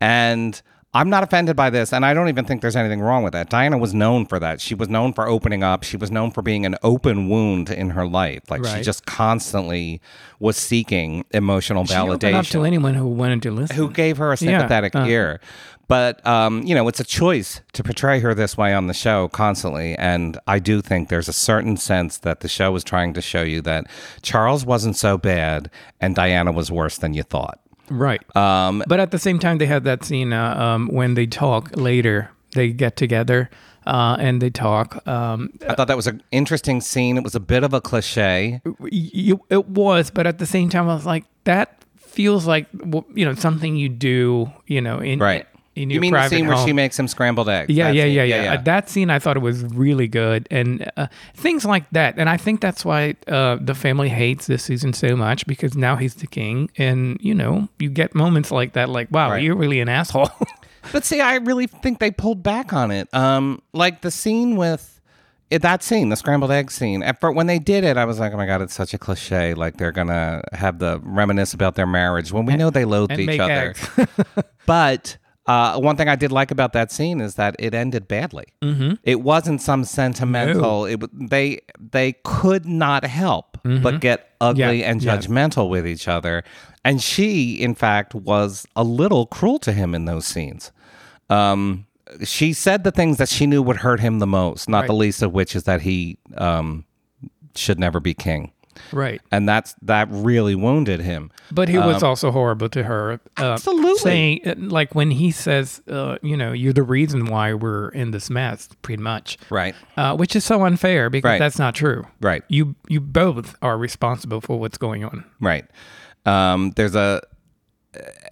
[0.00, 0.60] And
[0.96, 3.50] I'm not offended by this, and I don't even think there's anything wrong with that.
[3.50, 4.60] Diana was known for that.
[4.60, 5.82] She was known for opening up.
[5.82, 8.42] She was known for being an open wound in her life.
[8.48, 10.00] Like she just constantly
[10.38, 13.74] was seeking emotional She validation up to anyone who wanted to listen.
[13.76, 15.04] who gave her a Yeah, sympathetic uh.
[15.06, 15.40] ear.
[15.88, 19.28] But um, you know, it's a choice to portray her this way on the show
[19.28, 23.20] constantly, and I do think there's a certain sense that the show was trying to
[23.20, 23.86] show you that
[24.22, 25.70] Charles wasn't so bad
[26.00, 27.60] and Diana was worse than you thought.
[27.90, 28.22] Right.
[28.36, 31.76] Um, but at the same time, they had that scene uh, um, when they talk
[31.76, 32.30] later.
[32.54, 33.50] They get together
[33.86, 35.06] uh, and they talk.
[35.06, 37.16] Um, I thought that was an interesting scene.
[37.16, 38.60] It was a bit of a cliche.
[38.90, 42.66] you, it was, but at the same time, I was like, that feels like
[43.14, 44.50] you know something you do.
[44.66, 45.46] You know, in Right.
[45.76, 47.70] In You your mean the scene where she makes him scrambled eggs?
[47.72, 48.12] Yeah, yeah, scene.
[48.14, 51.88] yeah, yeah, Uh, That scene I thought it was really good, and uh, things like
[51.90, 52.14] that.
[52.18, 55.96] And I think that's why uh, the family hates this season so much because now
[55.96, 59.42] he's the king, and you know you get moments like that, like wow, Right.
[59.42, 60.30] you're really an asshole.
[60.92, 63.08] But see, I really think they pulled back on it.
[63.14, 65.00] Um, like the scene with
[65.50, 67.02] that scene, the scrambled egg scene.
[67.02, 68.98] At first, when they did it, I was like, oh my god, it's such a
[68.98, 69.54] cliche.
[69.54, 73.40] Like they're gonna have the reminisce about their marriage when we know they loathed each
[73.40, 73.74] other.
[74.66, 78.46] But uh, one thing I did like about that scene is that it ended badly.
[78.62, 78.94] Mm-hmm.
[79.02, 80.86] It wasn't some sentimental.
[80.86, 84.78] It they they could not help but get ugly Mm-hmm.
[84.80, 85.16] Yeah, and yeah.
[85.16, 86.44] judgmental with each other.
[86.84, 90.70] And she, in fact, was a little cruel to him in those scenes.
[91.30, 91.86] Um,
[92.22, 95.22] she said the things that she knew would hurt him the most, not the least
[95.22, 96.84] of which is that he um,
[97.54, 98.52] should never be king.
[98.92, 99.20] Right.
[99.30, 101.30] And that's that really wounded him.
[101.52, 103.20] But he was also horrible to her.
[103.38, 103.98] Uh, Um, Absolutely.
[103.98, 108.10] Saying, uh, like, when he says, uh, you know, you're the reason why we're in
[108.10, 109.38] this mess, pretty much.
[109.50, 109.74] Right.
[109.96, 111.38] Uh, which is so unfair because Right.
[111.38, 112.06] that's not true.
[112.20, 112.42] Right.
[112.48, 115.24] You you both are responsible for what's going on.
[115.40, 115.64] Right.
[116.26, 117.20] Um, there's a,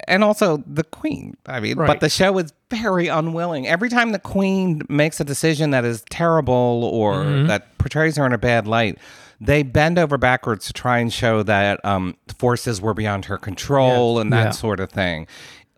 [0.07, 1.37] and also the queen.
[1.45, 3.67] I mean, but the show is very unwilling.
[3.67, 7.47] Every time the queen makes a decision that is terrible or Mm-hmm.
[7.47, 8.97] that portrays her in a bad light,
[9.41, 14.15] they bend over backwards to try and show that um, forces were beyond her control
[14.15, 14.21] Yeah.
[14.21, 14.51] and that Yeah.
[14.51, 15.27] sort of thing.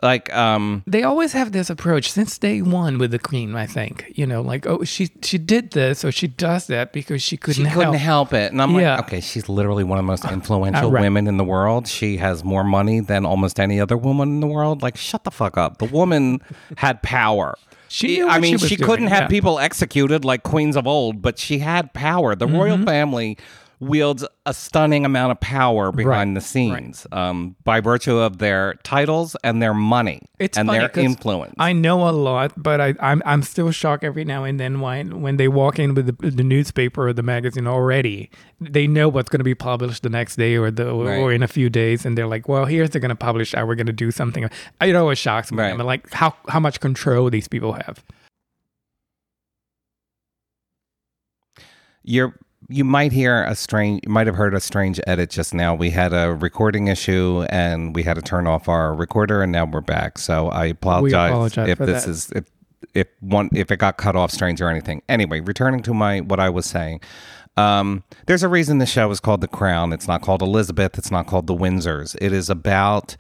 [0.02, 3.56] Like, um, They always have this approach since day one with the queen.
[3.56, 7.24] I think you know, like oh, she she did this or she does that because
[7.24, 8.32] she couldn't, she couldn't help.
[8.32, 8.52] help it.
[8.52, 8.98] And I'm Yeah.
[8.98, 11.02] like, okay, she's literally one of the most influential right.
[11.02, 11.88] women in the world.
[11.88, 14.84] She has more money than almost any other woman in the world.
[14.84, 15.78] Like, shut the fuck up.
[15.78, 16.42] The woman
[16.78, 17.56] had power.
[17.88, 19.28] She I mean, she she couldn't have yeah.
[19.28, 22.36] people executed like queens of old, but she had power.
[22.36, 22.86] The royal Mm-hmm.
[22.86, 23.38] family
[23.86, 29.36] wields a stunning amount of power behind the scenes um, by virtue of their titles
[29.44, 31.56] and their money It's and their influence.
[31.58, 35.22] I know a lot, but I, I'm I'm still shocked every now and then when
[35.22, 38.30] when they walk in with the, the newspaper or the magazine already.
[38.62, 41.36] They know what's going to be published the next day or the or Right.
[41.36, 43.54] in a few days, and they're like, "Well, here's they're going to publish.
[43.54, 44.50] How we're going to do something."
[44.82, 45.58] It always shocks me.
[45.60, 45.74] Right.
[45.74, 48.04] I'm like, how how much control these people have.
[52.06, 55.76] you're you might hear a strange you might have heard a strange edit just now
[55.76, 59.66] we had a recording issue and we had to turn off our recorder and now
[59.66, 62.10] we're back so i apologize, apologize if this that.
[62.10, 62.46] is if
[62.94, 66.40] if one if it got cut off strange or anything anyway returning to my what
[66.40, 67.00] i was saying
[67.58, 69.94] um, there's a reason the show is called The Crown.
[69.94, 70.98] It's not called Elizabeth.
[70.98, 72.16] It's not called The Windsors.
[72.20, 73.16] It is about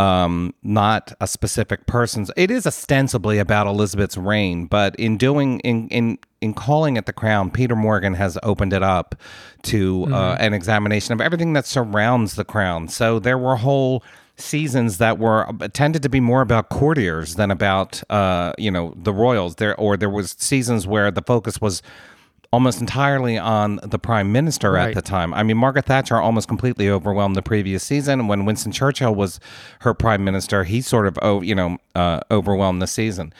[0.00, 2.30] um, not a specific person's.
[2.34, 7.12] It is ostensibly about Elizabeth's reign, but in doing in in in calling it The
[7.12, 9.14] Crown, Peter Morgan has opened it up
[9.64, 12.88] to uh, an examination of everything that surrounds the crown.
[12.88, 14.02] So there were whole
[14.36, 19.12] seasons that were tended to be more about courtiers than about uh, you know the
[19.12, 19.56] royals.
[19.56, 21.82] There or there was seasons where the focus was
[22.52, 25.32] almost entirely on the prime minister at the time.
[25.34, 28.26] I mean, Margaret Thatcher almost completely overwhelmed the previous season.
[28.26, 29.38] When Winston Churchill was
[29.80, 33.32] her prime minister, he sort of, oh, you know, uh, overwhelmed the season.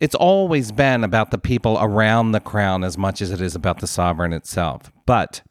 [0.00, 3.78] It's always been about the people around the crown as much as it is about
[3.78, 4.90] the sovereign itself.
[5.06, 5.42] But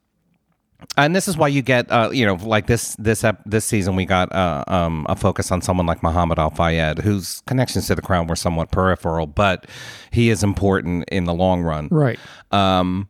[0.97, 3.95] and this is why you get uh, you know like this this ep- this season
[3.95, 7.95] we got uh, um, a focus on someone like Muhammad Al Fayed whose connections to
[7.95, 9.67] the crown were somewhat peripheral but
[10.11, 12.19] he is important in the long run Right.
[12.51, 13.07] um,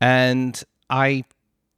[0.00, 1.24] and I,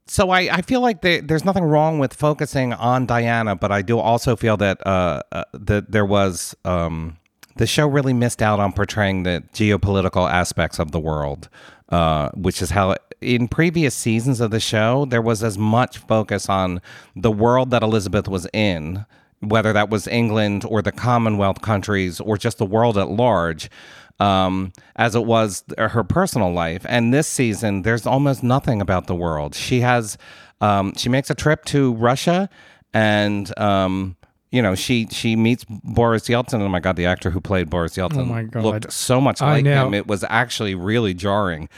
[0.07, 3.83] so I, I feel like there, there's nothing wrong with focusing on Diana, but I
[3.83, 7.17] do also feel that uh, uh, that there was um,
[7.57, 11.49] the show really missed out on portraying the geopolitical aspects of the world,
[11.91, 16.49] uh, which is how in previous seasons of the show there was as much focus
[16.49, 16.81] on
[17.15, 19.05] the world that Elizabeth was in.
[19.43, 23.71] Whether that was England or the Commonwealth countries or just the world at large,
[24.19, 26.85] um, as it was her personal life.
[26.87, 29.55] And this season, there's almost nothing about the world.
[29.55, 30.19] She has,
[30.61, 32.51] um, she makes a trip to Russia,
[32.93, 34.17] and um,
[34.51, 36.61] you know, she she meets Boris Yeltsin.
[36.61, 38.65] Oh my god, the actor who played Boris Yeltsin Oh my God.
[38.65, 39.87] looked so much I like know.
[39.87, 39.95] him.
[39.95, 41.69] It was actually really jarring.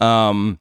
[0.00, 0.58] Um,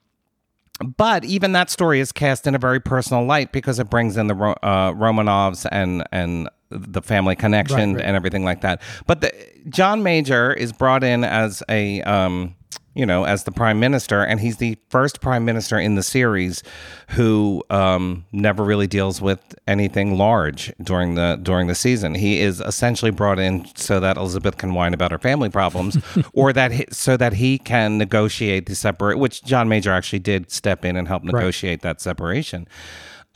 [0.98, 4.28] but even that story is cast in a very personal light because it brings in
[4.28, 8.06] the uh, Romanovs and and the family connection Right, right.
[8.06, 8.82] and everything like that.
[9.06, 9.32] But the,
[9.70, 12.56] John Major is brought in as a um,
[12.94, 16.64] you know as the prime minister, and he's the first prime minister in the series
[17.10, 22.16] who um, never really deals with anything large during the during the season.
[22.16, 25.98] He is essentially brought in so that Elizabeth can whine about her family problems,
[26.34, 29.18] or that he, so that he can negotiate the separate.
[29.18, 32.68] Which John Major actually did step in and help negotiate that separation.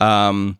[0.00, 0.58] Um,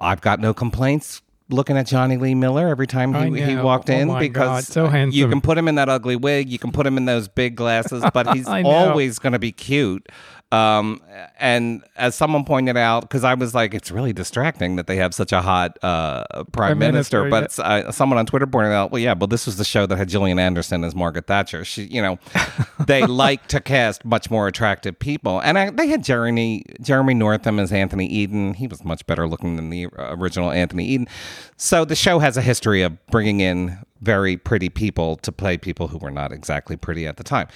[0.00, 3.94] I've got no complaints looking at Jonny Lee Miller every time he, he walked Oh
[3.94, 6.86] in because God, so you can put him in that ugly wig, you can put
[6.86, 10.08] him in those big glasses, but he's always going to be cute.
[10.52, 11.00] Um,
[11.40, 15.14] and as someone pointed out, because I was like, it's really distracting that they have
[15.14, 17.24] such a hot uh, prime, Prime minister.
[17.24, 17.88] minister, But yeah.
[17.88, 20.10] uh, someone on Twitter pointed out, well, yeah, but this was the show that had
[20.10, 21.64] Gillian Anderson as Margaret Thatcher.
[21.64, 22.18] She, you know,
[22.86, 27.58] they like to cast much more attractive people, and I, they had Jeremy Jeremy Northam
[27.58, 28.52] as Anthony Eden.
[28.52, 31.08] He was much better looking than the uh, original Anthony Eden.
[31.56, 35.88] So the show has a history of bringing in very pretty people to play people
[35.88, 37.48] who were not exactly pretty at the time.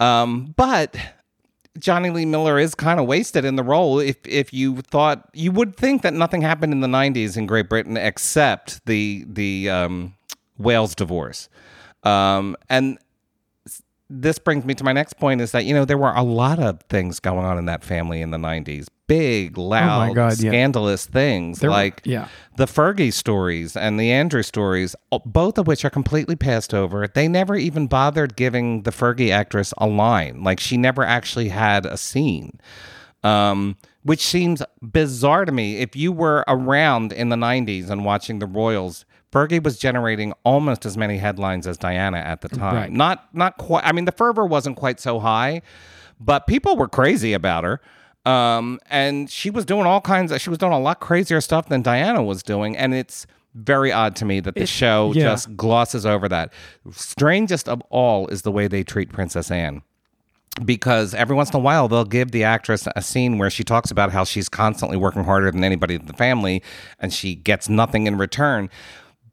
[0.00, 0.96] Um, but
[1.78, 4.00] Jonny Lee Miller is kind of wasted in the role.
[4.00, 7.68] If if you thought you would think that nothing happened in the '90s in Great
[7.68, 10.14] Britain except the the um,
[10.58, 11.48] Wales divorce,
[12.02, 12.98] um, and
[14.08, 16.58] this brings me to my next point: is that you know there were a lot
[16.58, 20.50] of things going on in that family in the '90s, big, loud, Oh God, yeah.
[20.50, 22.28] scandalous things There were- like yeah.
[22.56, 24.94] the Fergie stories and the Andrew stories,
[25.26, 27.08] both of which are completely passed over.
[27.08, 30.42] They never even bothered giving the Fergie actress a line.
[30.44, 32.60] Like she never actually had a scene.
[33.22, 35.76] Um, which seems bizarre to me.
[35.78, 40.86] If you were around in the 90s and watching the Royals, Fergie was generating almost
[40.86, 42.74] as many headlines as Diana at the time.
[42.74, 42.90] Right.
[42.92, 45.60] Not not quite I mean the fervor wasn't quite so high,
[46.18, 47.80] but people were crazy about her.
[48.26, 51.68] Um, and she was doing all kinds of she was doing a lot crazier stuff
[51.68, 55.22] than Diana was doing, and it's very odd to me that the show yeah.
[55.22, 56.52] just glosses over that.
[56.92, 59.82] Strangest of all is the way they treat Princess Anne
[60.64, 63.90] because every once in a while they'll give the actress a scene where she talks
[63.90, 66.62] about how she's constantly working harder than anybody in the family
[66.98, 68.68] and she gets nothing in return.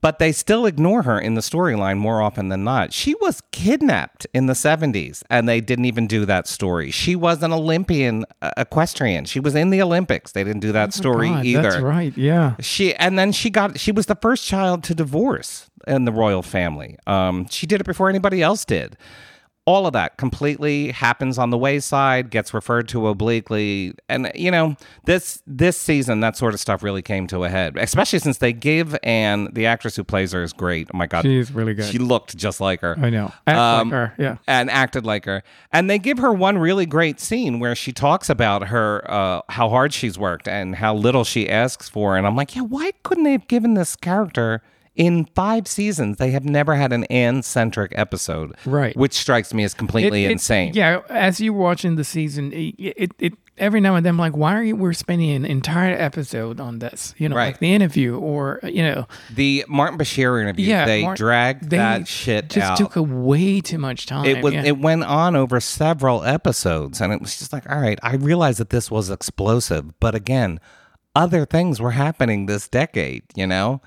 [0.07, 2.93] But they still ignore her in the storyline more often than not.
[2.93, 6.91] She was kidnapped in the 70s and they didn't even do that story.
[6.91, 9.25] She was an Olympian uh, equestrian.
[9.25, 10.31] She was in the Olympics.
[10.31, 11.61] They didn't do that story Oh God, either.
[11.63, 12.17] That's right.
[12.17, 12.55] Yeah.
[12.61, 16.41] She and then she got she was the first child to divorce in the royal
[16.41, 16.97] family.
[17.05, 18.95] Um, she did it before anybody else did.
[19.67, 24.77] All of that completely happens on the wayside, gets referred to obliquely, and you know
[25.03, 27.75] this this season that sort of stuff really came to a head.
[27.77, 30.87] Especially since they give Anne the actress who plays her is great.
[30.93, 31.91] Oh my god, She's really good.
[31.91, 32.97] She looked just like her.
[32.97, 33.33] I know.
[33.45, 34.13] Act Um, like her.
[34.17, 34.37] Yeah.
[34.47, 35.43] and acted like her.
[35.73, 39.67] And they give her one really great scene where she talks about her uh, how
[39.67, 42.15] hard she's worked and how little she asks for.
[42.15, 44.61] And I'm like, yeah, why couldn't they have given this character
[44.97, 46.17] in five seasons?
[46.17, 48.95] They have never had an Anne centric episode, Right.
[48.97, 50.71] Which strikes me as completely It- it- insane.
[50.73, 54.19] Yeah, as you were watching the season, it, it, it every now and then, I'm
[54.19, 54.75] like, why are you?
[54.75, 57.47] We're spending an entire episode on this, you know, Right.
[57.47, 62.07] like the interview, or you know, The Martin Bashir interview, yeah, they dragged they that
[62.07, 62.77] shit just out.
[62.77, 64.25] took a way too much time.
[64.25, 64.63] it was yeah.
[64.65, 68.59] it went on over several episodes and it was just like all right i realized
[68.59, 70.59] that this was explosive but again
[71.15, 73.81] other things were happening this decade you know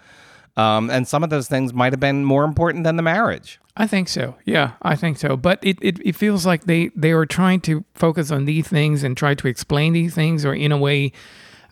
[0.61, 3.87] um, and some of those things might have been more important than the marriage I
[3.87, 4.35] think so.
[4.45, 5.37] Yeah, I think so.
[5.39, 9.03] But it, it, it feels like they, they are trying to focus on these things
[9.05, 11.13] and try to explain these things, or in a way,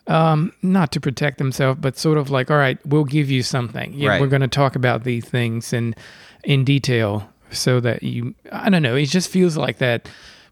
[0.07, 3.93] um, not to protect themselves, but sort of like, all right, we'll give you something.
[3.93, 4.21] Yeah, Right.
[4.21, 5.93] we're going to talk about these things in
[6.43, 8.33] in detail, so that you.
[8.51, 8.95] I don't know.
[8.95, 10.09] It just feels like that.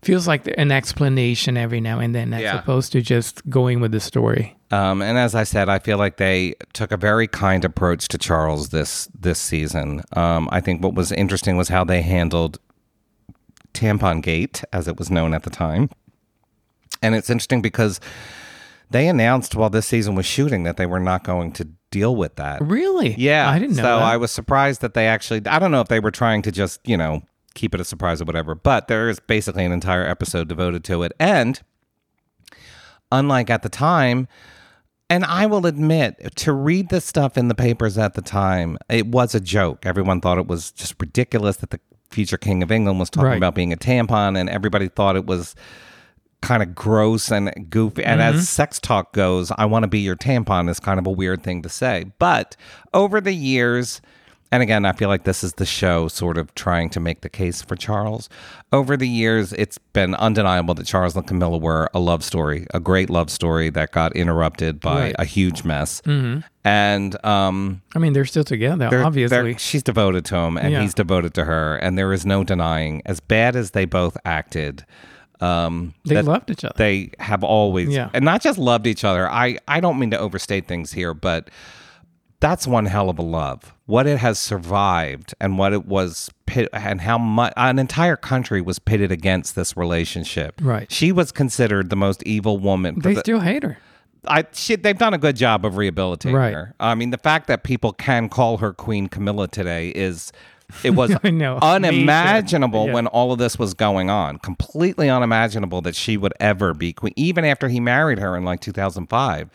[0.08, 2.58] Feels like an explanation every now and then, as Yeah.
[2.60, 4.56] opposed to just going with the story.
[4.72, 8.18] um, and as i said i feel like they took a very kind approach to
[8.18, 12.60] charles this this season um, i think what was interesting was how they handled
[13.74, 15.90] tampon gate as it was known at the time
[17.02, 18.00] and it's interesting because
[18.90, 22.36] they announced while this season was shooting that they were not going to deal with
[22.36, 23.16] that Really?
[23.18, 23.84] Yeah, I didn't know.
[23.84, 24.14] So that.
[24.14, 25.42] I was surprised that they actually.
[25.48, 27.22] I don't know if they were trying to just you know
[27.58, 31.04] keep it a surprise or whatever, but there is basically an entire episode devoted to
[31.04, 31.12] it.
[31.20, 31.62] And
[33.12, 34.28] unlike at the time,
[35.10, 39.08] and I will admit, to read the stuff in the papers at the time, it
[39.08, 39.86] was a joke.
[39.86, 41.80] Everyone thought it was just ridiculous that the
[42.12, 43.38] future king of England was talking Right.
[43.38, 45.56] about being a tampon, and everybody thought it was
[46.42, 48.04] kind of gross and goofy.
[48.04, 48.38] And Mm-hmm.
[48.38, 51.42] as sex talk goes, I want to be your tampon is kind of a weird
[51.42, 52.12] thing to say.
[52.20, 52.56] But
[52.94, 54.02] over the years,
[54.52, 57.30] and again, I feel like this is the show sort of trying to make the
[57.30, 58.30] case for Charles.
[58.72, 62.80] Over the years, it's been undeniable that Charles and Camilla were a love story, a
[62.80, 65.16] great love story that got interrupted by Right.
[65.20, 66.02] a huge mess.
[66.64, 69.38] And um, I mean, they're still together, they're- obviously.
[69.52, 70.82] they're- she's devoted to him, and Yeah.
[70.82, 74.86] he's devoted to her, and there is no denying, as bad as they both acted,
[75.40, 76.74] um, They loved each other.
[76.78, 78.10] They have always, Yeah.
[78.14, 79.30] and not just loved each other.
[79.30, 81.50] I I don't mean to overstate things here, but
[82.40, 83.74] that's one hell of a love.
[83.86, 88.62] What it has survived, and what it was, pit, and how much an entire country
[88.62, 90.56] was pitted against this relationship.
[90.62, 90.92] Right.
[90.92, 93.00] She was considered the most evil woman.
[93.00, 93.78] they the- still hate her.
[94.28, 96.54] I she, they've done a good job of rehabilitating Right.
[96.54, 96.74] her.
[96.82, 100.34] I mean, the fact that people can call her Queen Camilla today is
[100.84, 101.60] it was know.
[101.62, 102.94] unimaginable Yeah.
[102.94, 104.38] when all of this was going on.
[104.40, 107.14] Completely unimaginable that she would ever be queen.
[107.16, 109.50] Even after he married her in like 2005,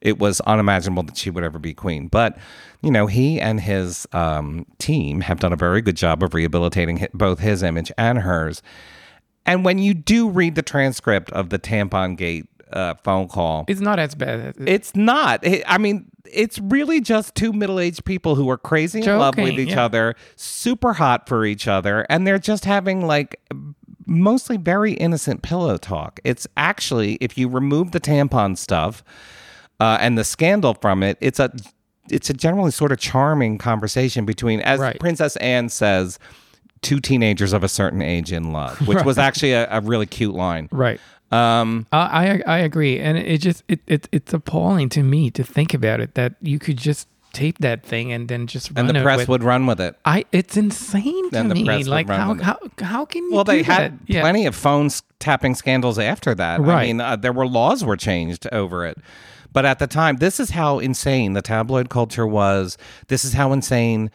[0.00, 2.08] it was unimaginable that she would ever be queen.
[2.08, 2.38] But
[2.82, 7.06] you know, he and his um, team have done a very good job of rehabilitating
[7.14, 8.62] both his image and hers.
[9.44, 13.80] And when you do read the transcript of the Tampon Gate uh, phone call, It's
[13.80, 14.40] not as bad.
[14.40, 15.44] As, it's not.
[15.44, 19.36] It- I mean, it's really just two middle aged people who are crazy in love
[19.36, 19.84] with each yeah.
[19.84, 23.40] other, super hot for each other, and they're just having like
[24.06, 26.20] mostly very innocent pillow talk.
[26.24, 29.02] It's actually, if you remove the tampon stuff
[29.80, 31.50] uh, and the scandal from it, it's a
[32.10, 34.98] it's a generally sort of charming conversation between, as Right.
[35.00, 36.18] Princess Anne says,
[36.82, 40.34] two teenagers of a certain age in love, which was actually a, a really cute
[40.34, 40.68] line.
[40.70, 41.00] right.
[41.32, 45.42] Um, I I I agree, and it just it, it it's appalling to me to
[45.42, 48.86] think about it that you could just tape that thing and then just and run
[48.86, 49.96] the it press with- would run with it.
[50.04, 51.82] I it's insane to And me.
[51.82, 53.32] Like how, how how can you?
[53.34, 53.98] Well, they had that?
[54.06, 54.20] Yeah.
[54.20, 56.60] plenty of phone tapping scandals after that.
[56.60, 56.82] Right.
[56.84, 58.96] I mean, uh, there were laws were changed over it.
[59.56, 62.76] But at the time, this is how insane the tabloid culture was.
[63.08, 64.10] This is how insane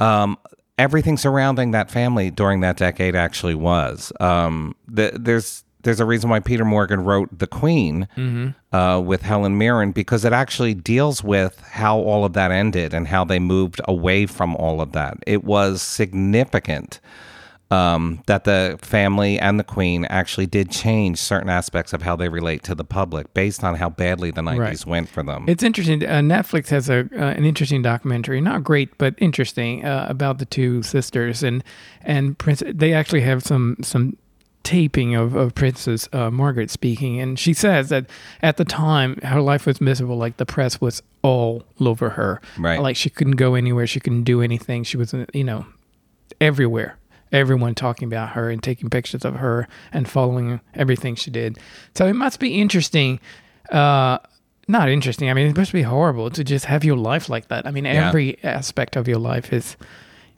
[0.00, 0.36] um,
[0.78, 4.12] everything surrounding that family during that decade actually was.
[4.18, 8.08] Um, the, there's there's a reason why Peter Morgan wrote The Queen
[8.72, 13.06] uh, with Helen Mirren because it actually deals with how all of that ended and
[13.06, 15.18] how they moved away from all of that.
[15.24, 16.98] It was significant
[17.70, 22.28] um, that the family and the queen actually did change certain aspects of how they
[22.28, 24.86] relate to the public based on how badly the 90s Right.
[24.86, 25.44] went for them.
[25.48, 26.04] It's interesting.
[26.04, 30.46] Uh, Netflix has a uh, an interesting documentary, not great but interesting, uh, about the
[30.46, 31.62] two sisters and
[32.02, 32.62] and Prince.
[32.66, 34.16] They actually have some some
[34.62, 38.06] taping of, of Princess uh, Margaret speaking, and she says that
[38.42, 40.16] at the time her life was miserable.
[40.16, 42.40] Like the press was all over her.
[42.58, 42.80] Right.
[42.80, 43.86] Like she couldn't go anywhere.
[43.86, 44.82] She couldn't do anything.
[44.84, 45.66] She was you know
[46.40, 46.96] everywhere.
[47.32, 51.58] Everyone talking about her and taking pictures of her and following everything she did.
[51.94, 53.20] So it must be interesting.
[53.70, 54.18] Uh,
[54.68, 55.30] not interesting.
[55.30, 57.66] I mean, it must be horrible to just have your life like that.
[57.66, 58.08] I mean, Yeah.
[58.08, 59.76] every aspect of your life is,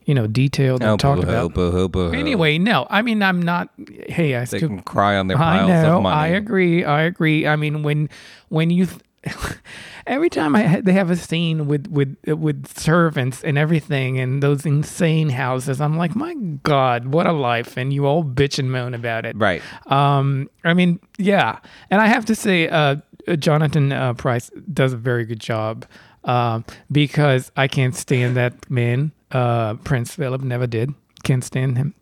[0.05, 1.55] you know, detailed and oh, talked boo-hoo, about.
[1.55, 2.14] boo-hoo, boo-hoo.
[2.18, 2.86] Anyway, no.
[2.90, 3.68] I mean, I'm not.
[4.09, 4.68] Hey, I they still.
[4.68, 5.97] can cry on their I piles know.
[5.99, 6.16] of money.
[6.16, 6.84] I agree.
[6.84, 7.47] I agree.
[7.47, 8.09] I mean, when
[8.49, 8.86] when you.
[10.07, 14.66] Every time I they have a scene with with with servants and everything and those
[14.66, 17.77] insane houses, I'm like, my God, what a life!
[17.77, 19.37] And you all bitch and moan about it.
[19.37, 19.62] Right.
[19.87, 21.61] Um, I mean, yeah,
[21.91, 22.97] and I have to say, uh,
[23.39, 25.87] Jonathan uh, Pryce does a very good job
[26.25, 29.12] um, because I can't stand that man.
[29.31, 30.95] Uh, Prince Philip never did.
[31.23, 31.95] Can't stand him.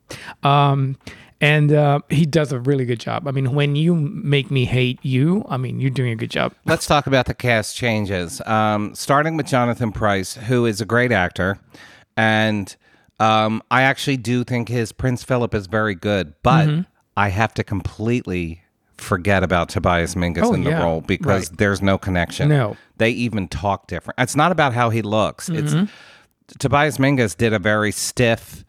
[0.43, 0.97] Um,
[1.41, 3.27] and uh, he does a really good job.
[3.27, 6.53] I mean, when you make me hate you, I mean, you're doing a good job.
[6.65, 8.39] Let's talk about the cast changes.
[8.45, 11.57] Um, starting with Jonathan Pryce, who is a great actor,
[12.15, 12.73] and
[13.19, 16.81] um, I actually do think his Prince Philip is very good, but Mm-hmm.
[17.17, 18.61] I have to completely
[18.97, 20.83] forget about Tobias Menzies Oh, in the yeah.
[20.83, 21.57] role because Right.
[21.57, 22.47] there's no connection.
[22.49, 22.77] No.
[22.97, 24.17] they even talk different.
[24.19, 25.49] It's not about how he looks.
[25.49, 25.83] Mm-hmm.
[26.47, 28.63] It's Tobias Menzies did a very stiff.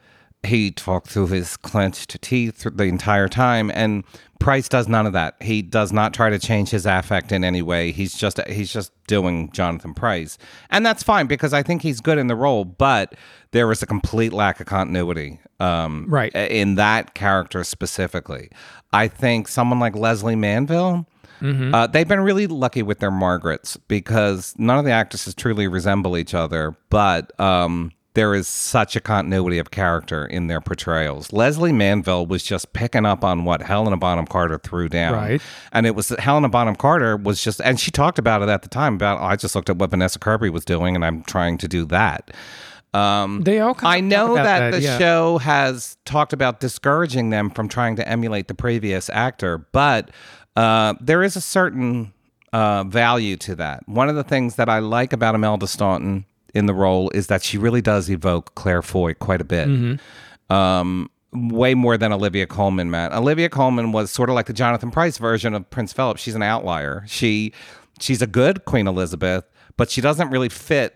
[0.45, 4.03] He talked through his clenched teeth the entire time, and
[4.41, 5.37] Pryce does none of that.
[5.41, 7.93] He does not try to change his affect in any way.
[7.93, 10.39] He's just he's just doing Jonathan Pryce,
[10.71, 12.65] and that's fine because I think he's good in the role.
[12.65, 13.15] But
[13.53, 16.35] there was a complete lack of continuity, um, Right.
[16.35, 18.51] in that character specifically.
[18.93, 21.07] I think someone like Lesley Manville.
[21.45, 26.17] Uh, they've been really lucky with their Margarets because none of the actresses truly resemble
[26.17, 31.33] each other, but um, there is such a continuity of character in their portrayals.
[31.33, 35.15] Lesley Manville was just picking up on what Helena Bonham Carter threw down.
[35.15, 35.43] Right.
[35.73, 38.63] And it was that Helena Bonham Carter was just, and she talked about it at
[38.63, 41.57] the time about, I just looked at what Vanessa Kirby was doing and I'm trying
[41.59, 42.33] to do that.
[42.93, 43.75] Um, They all.
[43.75, 44.99] Kind I know about that, the yeah.
[44.99, 50.11] show has talked about discouraging them from trying to emulate the previous actor, but
[50.57, 52.13] uh, there is a certain
[52.53, 53.89] uh, value to that.
[53.89, 57.43] One of the things that I like about Imelda Staunton in the role is that
[57.43, 59.69] she really does evoke Claire Foy quite a bit.
[59.69, 60.53] Mm-hmm.
[60.53, 63.13] Um, way more than Olivia Colman, Matt.
[63.13, 66.19] Olivia Colman was sort of like the Jonathan Pryce version of Prince Philip.
[66.19, 67.05] She's an outlier.
[67.07, 67.53] She
[68.01, 69.45] she's a good Queen Elizabeth,
[69.77, 70.95] but she doesn't really fit.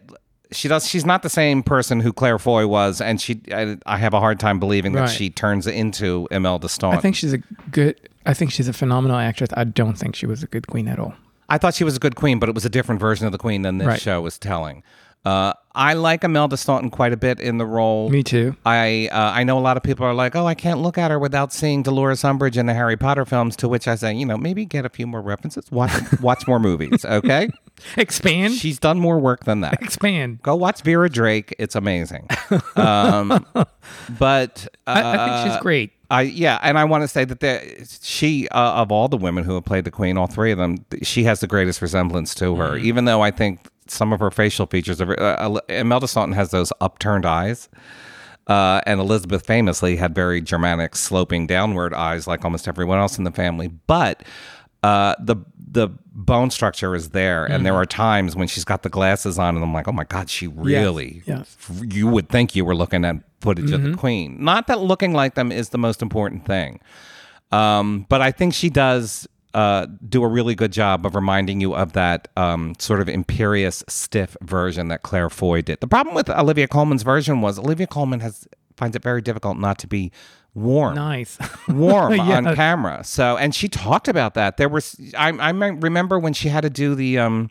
[0.52, 0.86] She does.
[0.86, 3.40] She's not the same person who Claire Foy was, and she.
[3.50, 5.10] I, I have a hard time believing that Right.
[5.10, 7.38] she turns into Imelda I think she's a
[7.70, 7.98] good.
[8.26, 9.50] I think she's a phenomenal actress.
[9.54, 11.14] I don't think she was a good queen at all.
[11.48, 13.38] I thought she was a good queen, but it was a different version of the
[13.38, 14.00] queen than this Right.
[14.00, 14.82] show was telling.
[15.26, 18.08] Uh, I like Imelda Staunton quite a bit in the role.
[18.10, 18.54] Me too.
[18.64, 21.10] I uh, I know a lot of people are like, oh, I can't look at
[21.10, 23.56] her without seeing Dolores Umbridge in the Harry Potter films.
[23.56, 26.60] To which I say, you know, maybe get a few more references, watch watch more
[26.60, 27.50] movies, okay?
[27.96, 28.54] Expand.
[28.54, 29.82] She's done more work than that.
[29.82, 30.42] Expand.
[30.42, 32.28] Go watch Vera Drake; it's amazing.
[32.76, 33.44] Um,
[34.18, 35.92] but uh, I, I think she's great.
[36.08, 37.64] I yeah, and I want to say that there,
[38.00, 40.86] she uh, of all the women who have played the queen, all three of them,
[41.02, 42.74] she has the greatest resemblance to her.
[42.74, 42.84] Mm.
[42.84, 46.72] Even though I think some of her facial features, are, uh, Imelda Staunton has those
[46.80, 47.68] upturned eyes.
[48.46, 53.24] Uh, and Elizabeth famously had very Germanic, sloping downward eyes, like almost everyone else in
[53.24, 53.66] the family.
[53.66, 54.22] But
[54.84, 55.36] uh, the
[55.68, 57.82] the bone structure is there, and there Mm-hmm.
[57.82, 60.46] are times when she's got the glasses on, and I'm like, oh my god, she
[60.46, 61.22] really.
[61.26, 61.56] yes.
[61.82, 63.90] You would think you were looking at footage of Mm-hmm.
[63.92, 64.36] the Queen.
[64.44, 66.78] Not that looking like them is the most important thing,
[67.50, 69.26] um, but I think she does.
[69.56, 73.82] Uh, do a really good job of reminding you of that um, sort of imperious,
[73.88, 75.80] stiff version that Claire Foy did.
[75.80, 78.46] The problem with Olivia Colman's version was Olivia Colman has
[78.76, 80.12] finds it very difficult not to be
[80.52, 81.38] warm Nice.
[81.68, 83.02] warm on camera.
[83.04, 84.58] So, and she talked about that.
[84.58, 87.48] There was, I, I remember when she had to do the, um,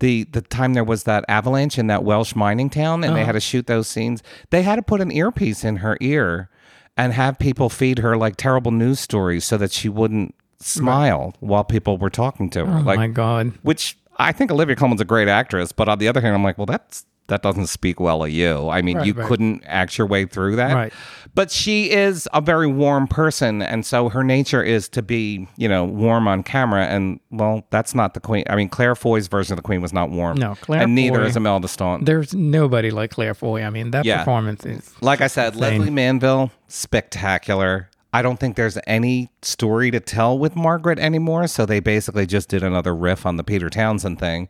[0.00, 3.32] the the time there was that avalanche in that Welsh mining town, and they had
[3.32, 4.22] to shoot those scenes.
[4.50, 6.50] They had to put an earpiece in her ear
[6.96, 11.64] and have people feed her like terrible news stories so that she wouldn't smile while
[11.64, 12.78] people were talking to her.
[12.78, 13.52] Oh like, my god.
[13.62, 16.58] which I think Olivia Colman's a great actress, but on the other hand, I'm like,
[16.58, 18.68] well, that's that doesn't speak well of you.
[18.68, 19.26] I mean, Right, you right.
[19.26, 20.74] couldn't act your way through that.
[20.74, 20.92] Right.
[21.34, 25.66] But she is a very warm person, and so her nature is to be, you
[25.68, 26.84] know, warm on camera.
[26.86, 28.44] And well, that's not the queen.
[28.50, 30.36] I mean, Claire Foy's version of the queen was not warm.
[30.36, 32.04] No, Claire and neither Foy- is Imelda Staunton.
[32.04, 33.62] There's nobody like Claire Foy.
[33.62, 34.18] I mean, that Yeah.
[34.18, 37.88] performance is Like I said, Lesley Manville, spectacular.
[38.12, 42.48] I don't think there's any story to tell with Margaret anymore, so they basically just
[42.48, 44.48] did another riff on the Peter Townsend thing.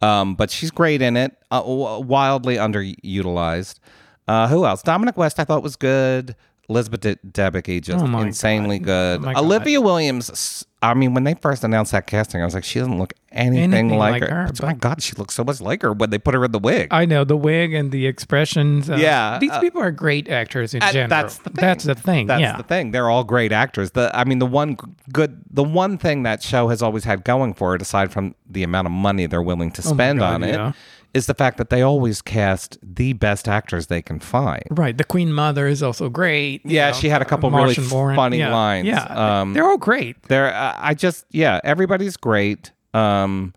[0.00, 3.78] Um, but she's great in it, uh, wildly underutilized.
[4.26, 4.82] Uh, who else?
[4.82, 6.36] Dominic West, I thought was good.
[6.68, 9.22] Elizabeth De- Debicki, just Oh insanely good.
[9.22, 9.44] my God.
[9.44, 10.64] Olivia Williams.
[10.80, 13.74] I mean, when they first announced that casting, I was like, she doesn't look anything,
[13.74, 14.42] Anything like, like her.
[14.42, 16.52] her, But my God, she looks so much like her when they put her in
[16.52, 16.88] the wig.
[16.92, 18.88] I know the wig and the expressions.
[18.88, 21.08] Uh, Yeah, these uh, people are great actors in Uh, general.
[21.08, 21.54] that's the thing.
[21.64, 22.26] That's the thing.
[22.28, 22.56] That's yeah.
[22.58, 22.92] the thing.
[22.92, 23.90] They're all great actors.
[23.92, 24.76] The I mean, the one
[25.12, 28.62] good, the one thing that show has always had going for it, aside from the
[28.62, 30.72] amount of money they're willing to spend Oh God, on it, yeah.
[31.14, 34.62] Is the fact that they always cast the best actors they can find.
[34.70, 34.96] Right.
[34.96, 36.60] The Queen Mother is also great.
[36.64, 38.16] Yeah, know, she had a couple really Warren.
[38.16, 38.86] funny Yeah, lines.
[38.86, 39.40] Yeah.
[39.40, 40.22] Um, they're all great.
[40.24, 42.72] They're, uh, I just, yeah, everybody's great.
[42.94, 43.54] Um,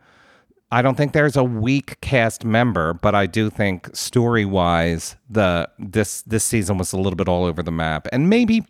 [0.72, 5.70] I don't think there's a weak cast member, but I do think story wise, the
[5.78, 8.66] this this season was a little bit all over the map, and maybe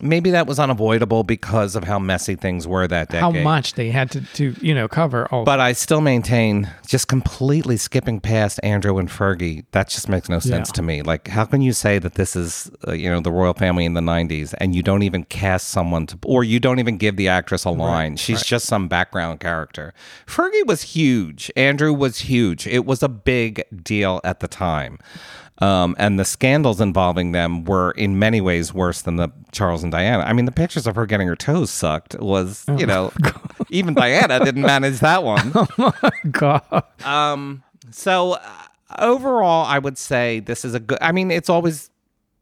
[0.00, 3.20] maybe that was unavoidable because of how messy things were that day.
[3.20, 7.08] How much they had to, to you know, cover all But I still maintain just
[7.08, 9.64] completely skipping past Andrew and Fergie.
[9.72, 10.72] That just makes no sense Yeah.
[10.74, 11.02] to me.
[11.02, 13.94] Like, how can you say that this is, uh, you know, the royal family in
[13.94, 17.28] the '90s, and you don't even cast someone to, or you don't even give the
[17.28, 18.16] actress a line?
[18.16, 19.94] She's just some background character.
[20.26, 21.50] Fergie was huge.
[21.56, 22.66] Andrew was huge.
[22.66, 24.98] It was a big deal at the time.
[25.60, 29.92] Um, and the scandals involving them were in many ways worse than the Charles and
[29.92, 30.24] Diana.
[30.24, 33.12] I mean, the pictures of her getting her toes sucked was, Oh you know,
[33.70, 35.52] even Diana didn't manage that one.
[35.54, 36.82] Oh my god.
[37.04, 38.40] Um, so uh,
[38.98, 40.98] overall, I would say this is a good.
[41.00, 41.88] I mean, it's always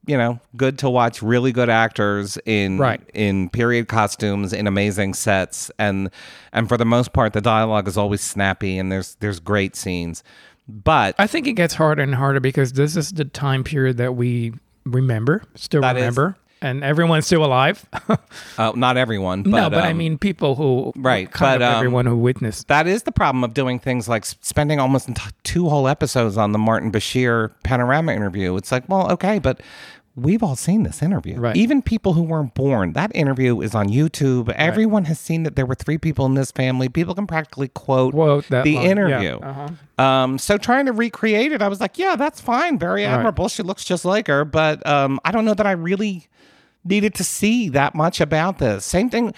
[0.07, 3.01] you know good to watch really good actors in Right.
[3.15, 6.11] in period costumes in amazing sets and
[6.53, 10.25] and for the most part the dialogue is always snappy and there's there's great scenes
[10.73, 14.15] but I think it gets harder and harder because this is the time period that
[14.15, 14.55] we
[14.85, 17.85] remember, still That is- remember, and everyone's still alive.
[18.59, 21.73] uh, not everyone but, no, but I um, mean people who right, kind but, of
[21.73, 22.69] um, everyone who witnessed.
[22.69, 25.11] that is the problem of doing things like spending almost
[25.43, 28.57] two whole episodes on the Martin Bashir panorama interview.
[28.57, 29.61] It's like, well, okay, but
[30.15, 31.39] we've all seen this interview.
[31.39, 31.57] Right.
[31.57, 32.93] Even people who weren't born.
[32.93, 34.51] That interview is on YouTube.
[34.51, 36.89] Everyone has seen that there were three people in this family.
[36.89, 38.13] People can practically quote,
[38.65, 38.85] the line.
[38.85, 39.39] Yeah, interview.
[39.39, 40.05] uh-huh.
[40.05, 42.79] Um, so trying to recreate it, I was like, yeah, that's fine.
[42.79, 43.49] Very admirable.
[43.49, 44.45] She looks just like her.
[44.45, 46.27] But um, I don't know that I really
[46.85, 48.85] needed to see that much about this.
[48.85, 49.33] Same thing.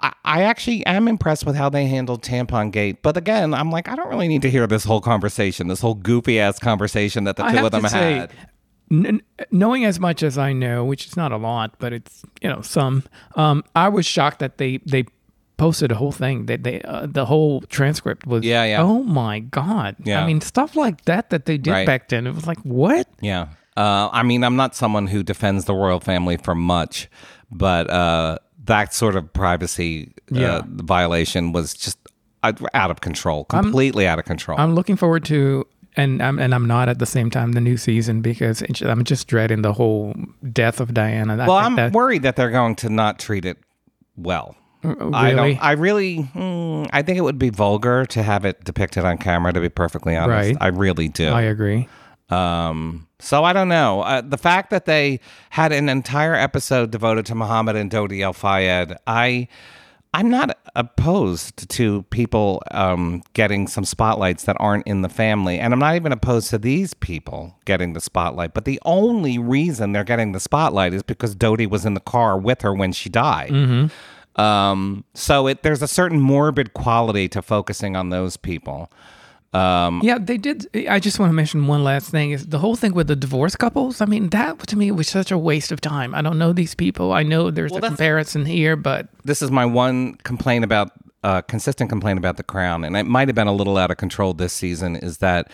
[0.00, 3.02] I, I actually am impressed with how they handled Tampon Gate.
[3.02, 5.94] But again, I'm like, I don't really need to hear this whole conversation, this whole
[5.94, 8.32] goofy ass conversation that the I two of them to say, had.
[8.90, 12.48] N- knowing as much as I know, which is not a lot, but it's you
[12.48, 13.04] know some.
[13.36, 15.04] Um, I was shocked that they they
[15.56, 16.46] posted a whole thing.
[16.46, 18.44] That they uh, the whole transcript was.
[18.44, 18.82] Yeah, yeah.
[18.82, 19.96] Oh my god.
[20.04, 20.22] Yeah.
[20.22, 21.86] I mean stuff like that that they did Right.
[21.86, 22.26] back then.
[22.26, 23.06] It was like what?
[23.20, 23.48] Yeah.
[23.76, 27.08] Uh, I mean, I'm not someone who defends the royal family for much,
[27.50, 30.56] but uh, that sort of privacy Yeah.
[30.56, 31.96] uh, violation was just
[32.42, 34.58] uh, out of control, completely out of control.
[34.58, 35.66] I'm looking forward to
[36.00, 39.28] and I'm and I'm not at the same time the new season because I'm just
[39.28, 40.14] dreading the whole
[40.52, 41.34] death of Diana.
[41.34, 43.58] I Well, I'm that- worried that they're going to not treat it
[44.16, 44.56] well.
[44.82, 44.88] I
[45.32, 45.54] really?
[45.54, 45.62] don't.
[45.62, 46.16] I really.
[46.22, 49.52] hmm, I think it would be vulgar to have it depicted on camera.
[49.52, 50.56] To be perfectly honest, Right.
[50.58, 51.28] I really do.
[51.28, 51.86] I agree.
[52.30, 54.00] Um, so I don't know.
[54.02, 55.20] Uh, the fact that they
[55.50, 59.48] had an entire episode devoted to Muhammad and Dodi El Fayed, I,
[60.12, 65.72] I'm not opposed to people um, getting some spotlights that aren't in the family, and
[65.72, 68.52] I'm not even opposed to these people getting the spotlight.
[68.52, 72.36] But the only reason they're getting the spotlight is because Dodi was in the car
[72.36, 73.52] with her when she died.
[74.36, 78.90] Um, so it there's a certain morbid quality to focusing on those people.
[79.52, 80.68] Um, Yeah, they did.
[80.88, 83.56] I just want to mention one last thing: is the whole thing with the divorce
[83.56, 84.00] couples.
[84.00, 86.14] I mean, that to me was such a waste of time.
[86.14, 87.12] I don't know these people.
[87.12, 90.92] I know there's a comparison here, but this is my one complaint about
[91.22, 93.98] uh, consistent complaint about the crown and it might have been a little out of
[93.98, 95.50] control this season is that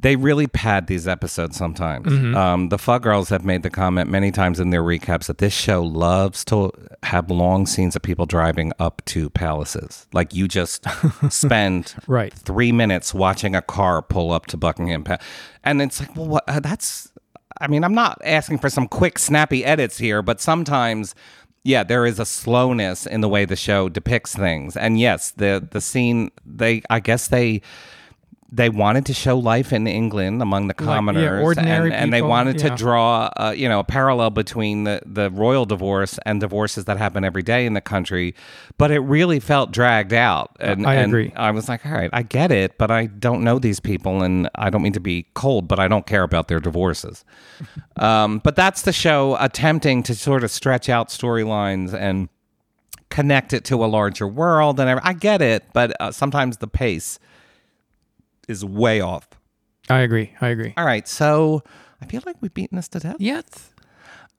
[0.00, 4.30] they really pad these episodes sometimes um, the fug girls have made the comment many
[4.30, 6.70] times in their recaps that this show loves to
[7.02, 10.84] have long scenes of people driving up to palaces like you just
[11.30, 12.32] spend Right.
[12.32, 15.22] three minutes watching a car pull up to buckingham palace
[15.64, 17.10] and it's like well what, uh, that's
[17.58, 21.14] I mean, I'm not asking for some quick, snappy edits here, but sometimes,
[21.64, 24.76] yeah, there is a slowness in the way the show depicts things.
[24.76, 27.62] And yes, the the scene they, I guess they
[28.50, 32.22] they wanted to show life in England among the yeah, commoners, ordinary and, and they
[32.22, 32.68] wanted yeah.
[32.68, 36.96] to draw, uh, you know, a parallel between the the royal divorce and divorces that
[36.96, 38.34] happen every day in the country.
[38.78, 40.56] But it really felt dragged out.
[40.60, 41.32] And I and agree.
[41.34, 44.48] I was like, all right, I get it, but I don't know these people, and
[44.54, 47.24] I don't mean to be cold, but I don't care about their divorces.
[47.96, 52.28] um, but that's the show attempting to sort of stretch out storylines and
[53.10, 54.78] connect it to a larger world.
[54.78, 57.18] And every- I get it, but uh, sometimes the pace
[58.48, 59.28] is way off.
[59.88, 60.32] I agree.
[60.40, 60.74] I agree.
[60.76, 61.62] All right, so
[62.00, 63.16] I feel like we've beaten this to death.
[63.18, 63.44] Yes.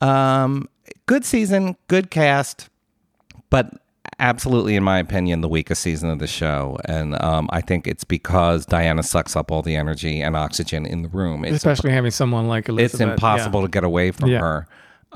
[0.01, 0.67] Um,
[1.05, 2.69] good season, good cast,
[3.49, 3.71] but
[4.19, 6.77] absolutely, in my opinion, the weakest season of the show.
[6.85, 11.01] And um, I think it's because Diana sucks up all the energy and oxygen in
[11.01, 11.45] the room.
[11.45, 13.01] It's, Especially having someone like Elizabeth.
[13.01, 14.39] it's impossible to get away from Yeah.
[14.39, 14.67] her.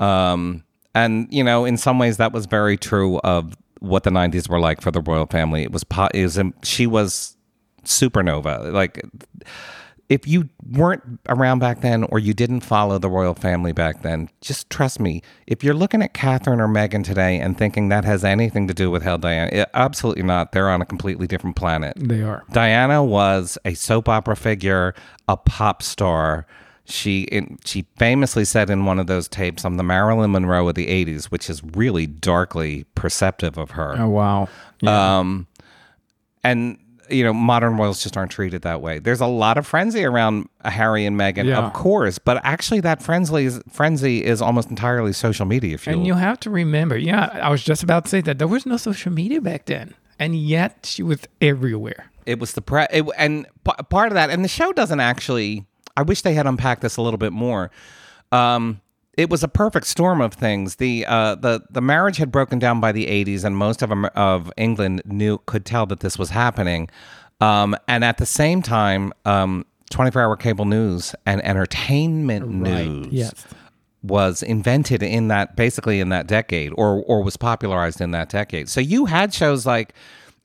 [0.04, 0.64] Um,
[0.94, 4.60] and you know, in some ways, that was very true of what the '90s were
[4.60, 5.62] like for the royal family.
[5.62, 7.36] It was, po- it was she was
[7.84, 8.72] supernova.
[8.72, 9.02] Like,
[10.12, 14.28] if you weren't around back then or you didn't follow the royal family back then,
[14.42, 15.22] just trust me.
[15.46, 18.90] If you're looking at Catherine or Meghan today and thinking that has anything to do
[18.90, 20.52] with how Diana, it, absolutely not.
[20.52, 21.94] They're on a completely different planet.
[21.96, 22.44] They are.
[22.52, 24.94] Diana was a soap opera figure,
[25.28, 26.46] a pop star.
[26.84, 30.74] She in, she famously said in one of those tapes, "I'm the Marilyn Monroe of
[30.74, 33.94] the '80s," which is really darkly perceptive of her.
[33.96, 34.48] Oh wow.
[34.84, 35.46] Um,
[36.44, 36.76] and
[37.12, 38.98] you know, modern royals just aren't treated that way.
[38.98, 41.58] There's a lot of frenzy around Harry and Meghan, Yeah.
[41.58, 45.98] of course, but actually, that frenzy is, frenzy is almost entirely social media fueled.
[45.98, 48.66] And you have to remember, yeah, I was just about to say that there was
[48.66, 52.06] no social media back then, and yet she was everywhere.
[52.26, 55.66] It was the pre, it, and p- part of that, and the show doesn't actually.
[55.96, 57.70] I wish they had unpacked this a little bit more.
[58.30, 58.80] Um,
[59.18, 60.76] it was a perfect storm of things.
[60.76, 64.50] The uh, the the marriage had broken down by the '80s, and most of of
[64.56, 66.88] England knew could tell that this was happening.
[67.40, 73.34] Um, and at the same time, um, 24 hour cable news and entertainment news Yes.
[74.02, 78.68] was invented in that basically in that decade or or was popularized in that decade.
[78.68, 79.92] So you had shows like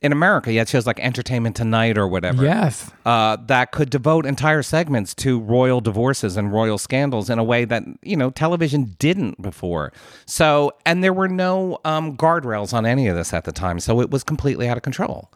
[0.02, 2.44] in America, you had shows like Entertainment Tonight or whatever.
[2.44, 2.92] Yes.
[3.06, 7.66] Uh, that could devote entire segments to royal divorces and royal scandals in a way
[7.66, 9.92] that you know television didn't before.
[10.26, 14.00] So, and there were no um, guardrails on any of this at the time, so
[14.02, 15.32] it was completely out of control.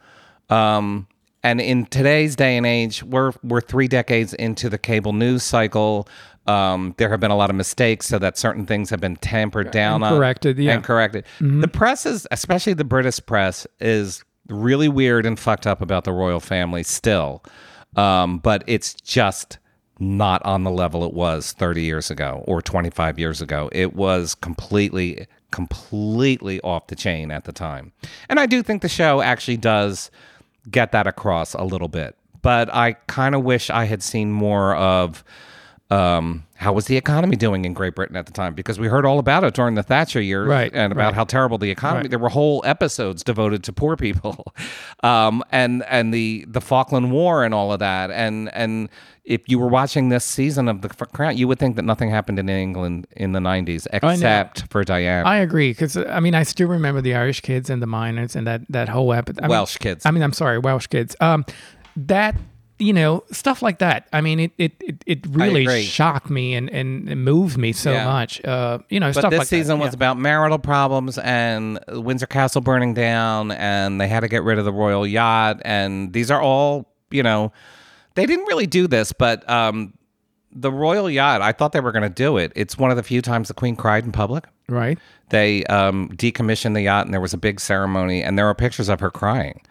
[0.49, 1.07] Um,
[1.43, 6.07] and in today's day and age, we're we're three decades into the cable news cycle.
[6.45, 9.71] Um, there have been a lot of mistakes, so that certain things have been tampered
[9.71, 10.73] down on corrected, yeah.
[10.73, 11.25] and corrected.
[11.39, 16.11] The press is, especially the British press, is really weird and fucked up about the
[16.11, 17.43] royal family still.
[17.95, 19.57] Um, but it's just
[19.99, 23.69] not on the level it was 30 years ago or 25 years ago.
[23.71, 27.91] It was completely, completely off the chain at the time.
[28.27, 30.09] And I do think the show actually does
[30.69, 32.15] get that across a little bit.
[32.41, 35.23] But I kind of wish I had seen more of
[35.91, 38.53] um, how was the economy doing in Great Britain at the time?
[38.53, 41.13] Because we heard all about it during the Thatcher years, Right, And about right.
[41.15, 42.03] how terrible the economy.
[42.03, 42.09] Right.
[42.11, 44.53] There were whole episodes devoted to poor people,
[45.03, 48.11] um, and and the the Falkland War and all of that.
[48.11, 48.89] And and
[49.23, 52.37] if you were watching this season of the Crown, you would think that nothing happened
[52.37, 55.25] in England in the '90s except for Diane.
[55.25, 58.45] I agree because I mean I still remember the Irish kids and the miners and
[58.45, 59.47] that that whole episode.
[59.47, 60.05] Welsh kids.
[60.05, 61.15] I mean I'm sorry Welsh kids.
[61.19, 61.43] Um,
[61.95, 62.35] that
[62.81, 64.07] you know, stuff like that.
[64.11, 67.91] I mean, it it it, it really shocked me and and it moved me so
[67.91, 68.05] Yeah.
[68.05, 68.43] much.
[68.43, 69.85] Uh, you know, But stuff this like season that.
[69.85, 74.57] was about marital problems and Windsor Castle burning down, and they had to get rid
[74.59, 75.61] of the royal yacht.
[75.63, 77.51] And these are all, you know,
[78.15, 79.93] they didn't really do this, but um,
[80.51, 82.51] the royal yacht, I thought they were going to do it.
[82.55, 84.45] It's one of the few times the Queen cried in public.
[84.67, 84.97] right.
[85.29, 88.89] They um, decommissioned the yacht, and there was a big ceremony, and there are pictures
[88.89, 89.61] of her crying.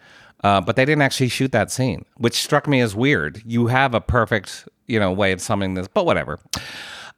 [0.43, 3.41] Uh, but they didn't actually shoot that scene, which struck me as weird.
[3.45, 6.39] You have a perfect, you know, way of summing this, but whatever.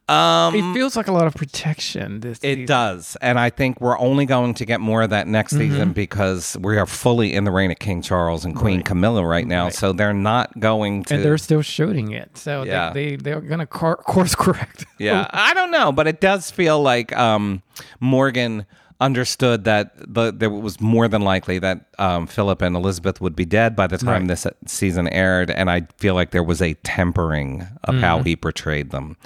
[0.10, 2.20] it feels like a lot of protection.
[2.20, 2.66] This It season.
[2.66, 3.16] does.
[3.22, 5.72] And I think we're only going to get more of that next Mm-hmm.
[5.72, 9.48] season because we are fully in the reign of King Charles and Queen Camilla right
[9.48, 9.70] now.
[9.70, 11.16] So they're not going to.
[11.16, 12.38] and they're still shooting it.
[12.38, 12.92] So Yeah.
[12.92, 14.86] they, they they're gonna cor- course correct.
[15.00, 15.28] yeah.
[15.32, 17.62] I don't know, but it does feel like um,
[18.02, 18.66] Morgan
[19.00, 23.46] understood that the, there was more than likely that um, Philip and Elizabeth would be
[23.46, 24.28] dead by the time Right.
[24.28, 25.50] this season aired.
[25.52, 28.26] And I feel like there was a tempering of how Mm-hmm.
[28.28, 29.18] he portrayed them.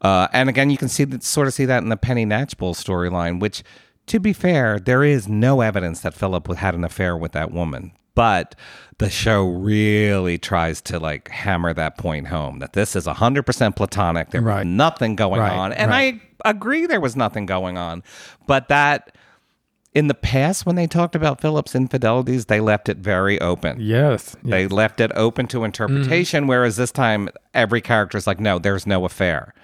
[0.00, 2.74] Uh, and again, you can see that, sort of see that in the Penny Knatchbull
[2.74, 3.62] storyline, which,
[4.06, 7.92] to be fair, there is no evidence that Philip had an affair with that woman.
[8.18, 8.54] But
[8.98, 14.30] the show really tries to like hammer that point home that this is 100% platonic.
[14.30, 14.66] There was Right.
[14.66, 15.72] nothing going Right, on.
[15.72, 16.20] And right.
[16.44, 18.02] I agree there was nothing going on.
[18.48, 19.12] But that
[19.94, 23.78] in the past, when they talked about Philip's infidelities, they left it very open.
[23.80, 24.34] Yes.
[24.42, 26.48] They left it open to interpretation, Mm-hmm.
[26.48, 29.54] whereas this time every character is like, no, there's no affair.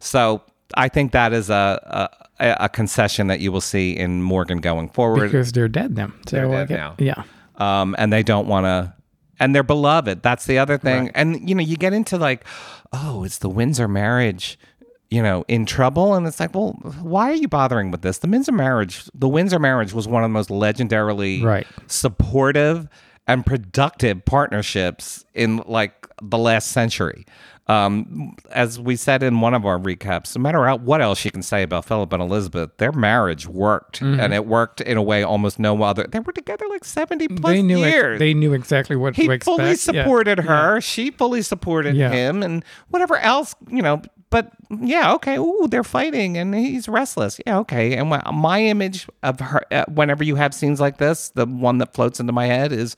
[0.00, 0.42] So
[0.76, 2.10] I think that is a
[2.40, 5.22] a, a concession that you will see in Morgan going forward.
[5.30, 6.12] because they're dead now.
[6.28, 6.94] So They're dead now.
[6.98, 7.22] Yeah.
[7.56, 8.94] Um, and they don't want to
[9.40, 10.22] and they're beloved.
[10.22, 11.10] That's the other thing.
[11.14, 12.44] And you know you get into like
[12.92, 14.58] oh it's the windsor marriage
[15.10, 16.14] you know in trouble.
[16.14, 18.18] And it's like well why are you bothering with this?
[18.18, 21.66] The windsor marriage the windsor marriage was one of the most legendarily Right.
[21.86, 22.88] supportive
[23.26, 27.24] and productive partnerships in like the last century
[27.68, 31.30] um, as we said in one of our recaps, no matter how, what else you
[31.30, 34.18] can say about Philip and Elizabeth, their marriage worked, Mm-hmm.
[34.18, 36.04] and it worked in a way almost no other.
[36.10, 38.18] They were together like seventy plus they knew ex- years.
[38.18, 39.44] they knew exactly what he to expect.
[39.44, 39.74] fully Yeah.
[39.76, 40.80] supported her.
[40.80, 42.10] She fully supported Yeah.
[42.10, 44.02] him, and whatever else, you know.
[44.32, 45.36] But yeah, okay.
[45.36, 47.38] Ooh, they're fighting, and he's restless.
[47.46, 47.94] Yeah, okay.
[47.94, 51.78] And my, my image of her, uh, whenever you have scenes like this, the one
[51.78, 52.96] that floats into my head is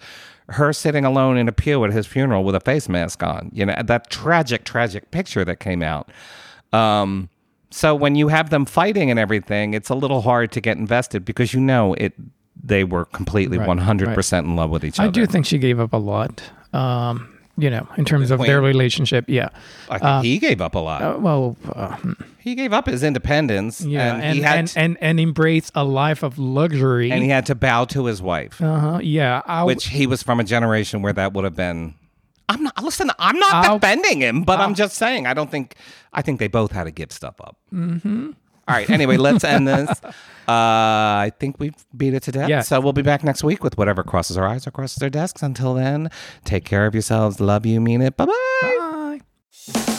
[0.48, 3.50] her sitting alone in a pew at his funeral with a face mask on.
[3.52, 6.08] You know, that tragic, tragic picture that came out.
[6.72, 7.28] Um,
[7.70, 11.24] so when you have them fighting and everything, it's a little hard to get invested
[11.24, 12.14] because you know it.
[12.62, 15.10] They were completely one hundred percent in love with each I other.
[15.10, 16.40] I do think she gave up a lot.
[16.72, 19.24] Um, you know, in terms of their relationship.
[19.28, 19.50] Yeah.
[19.88, 21.02] I think he gave up a lot.
[21.02, 21.96] Uh, well, uh,
[22.38, 25.84] he gave up his independence, yeah, and, and he had and, and and embrace a
[25.84, 27.10] life of luxury.
[27.10, 30.40] and he had to bow to his wife, uh-huh, yeah, I, which he was from
[30.40, 31.94] a generation where that would have been.
[32.48, 33.10] I'm not listen.
[33.18, 35.26] I'm not I'll- defending him, but I'm just saying.
[35.26, 35.76] I don't think.
[36.12, 37.56] I think they both had to give stuff up.
[37.72, 38.32] Mm-hmm.
[38.66, 38.88] All right.
[38.88, 40.00] Anyway, let's end this.
[40.46, 42.50] Uh, I think we've beat it to death.
[42.50, 42.60] Yeah.
[42.60, 45.42] So we'll be back next week with whatever crosses our eyes or crosses our desks.
[45.42, 46.10] Until then,
[46.44, 47.40] take care of yourselves.
[47.40, 47.80] Love you.
[47.80, 48.14] Mean it.
[48.18, 49.20] Bye-bye.
[49.72, 49.93] Bye.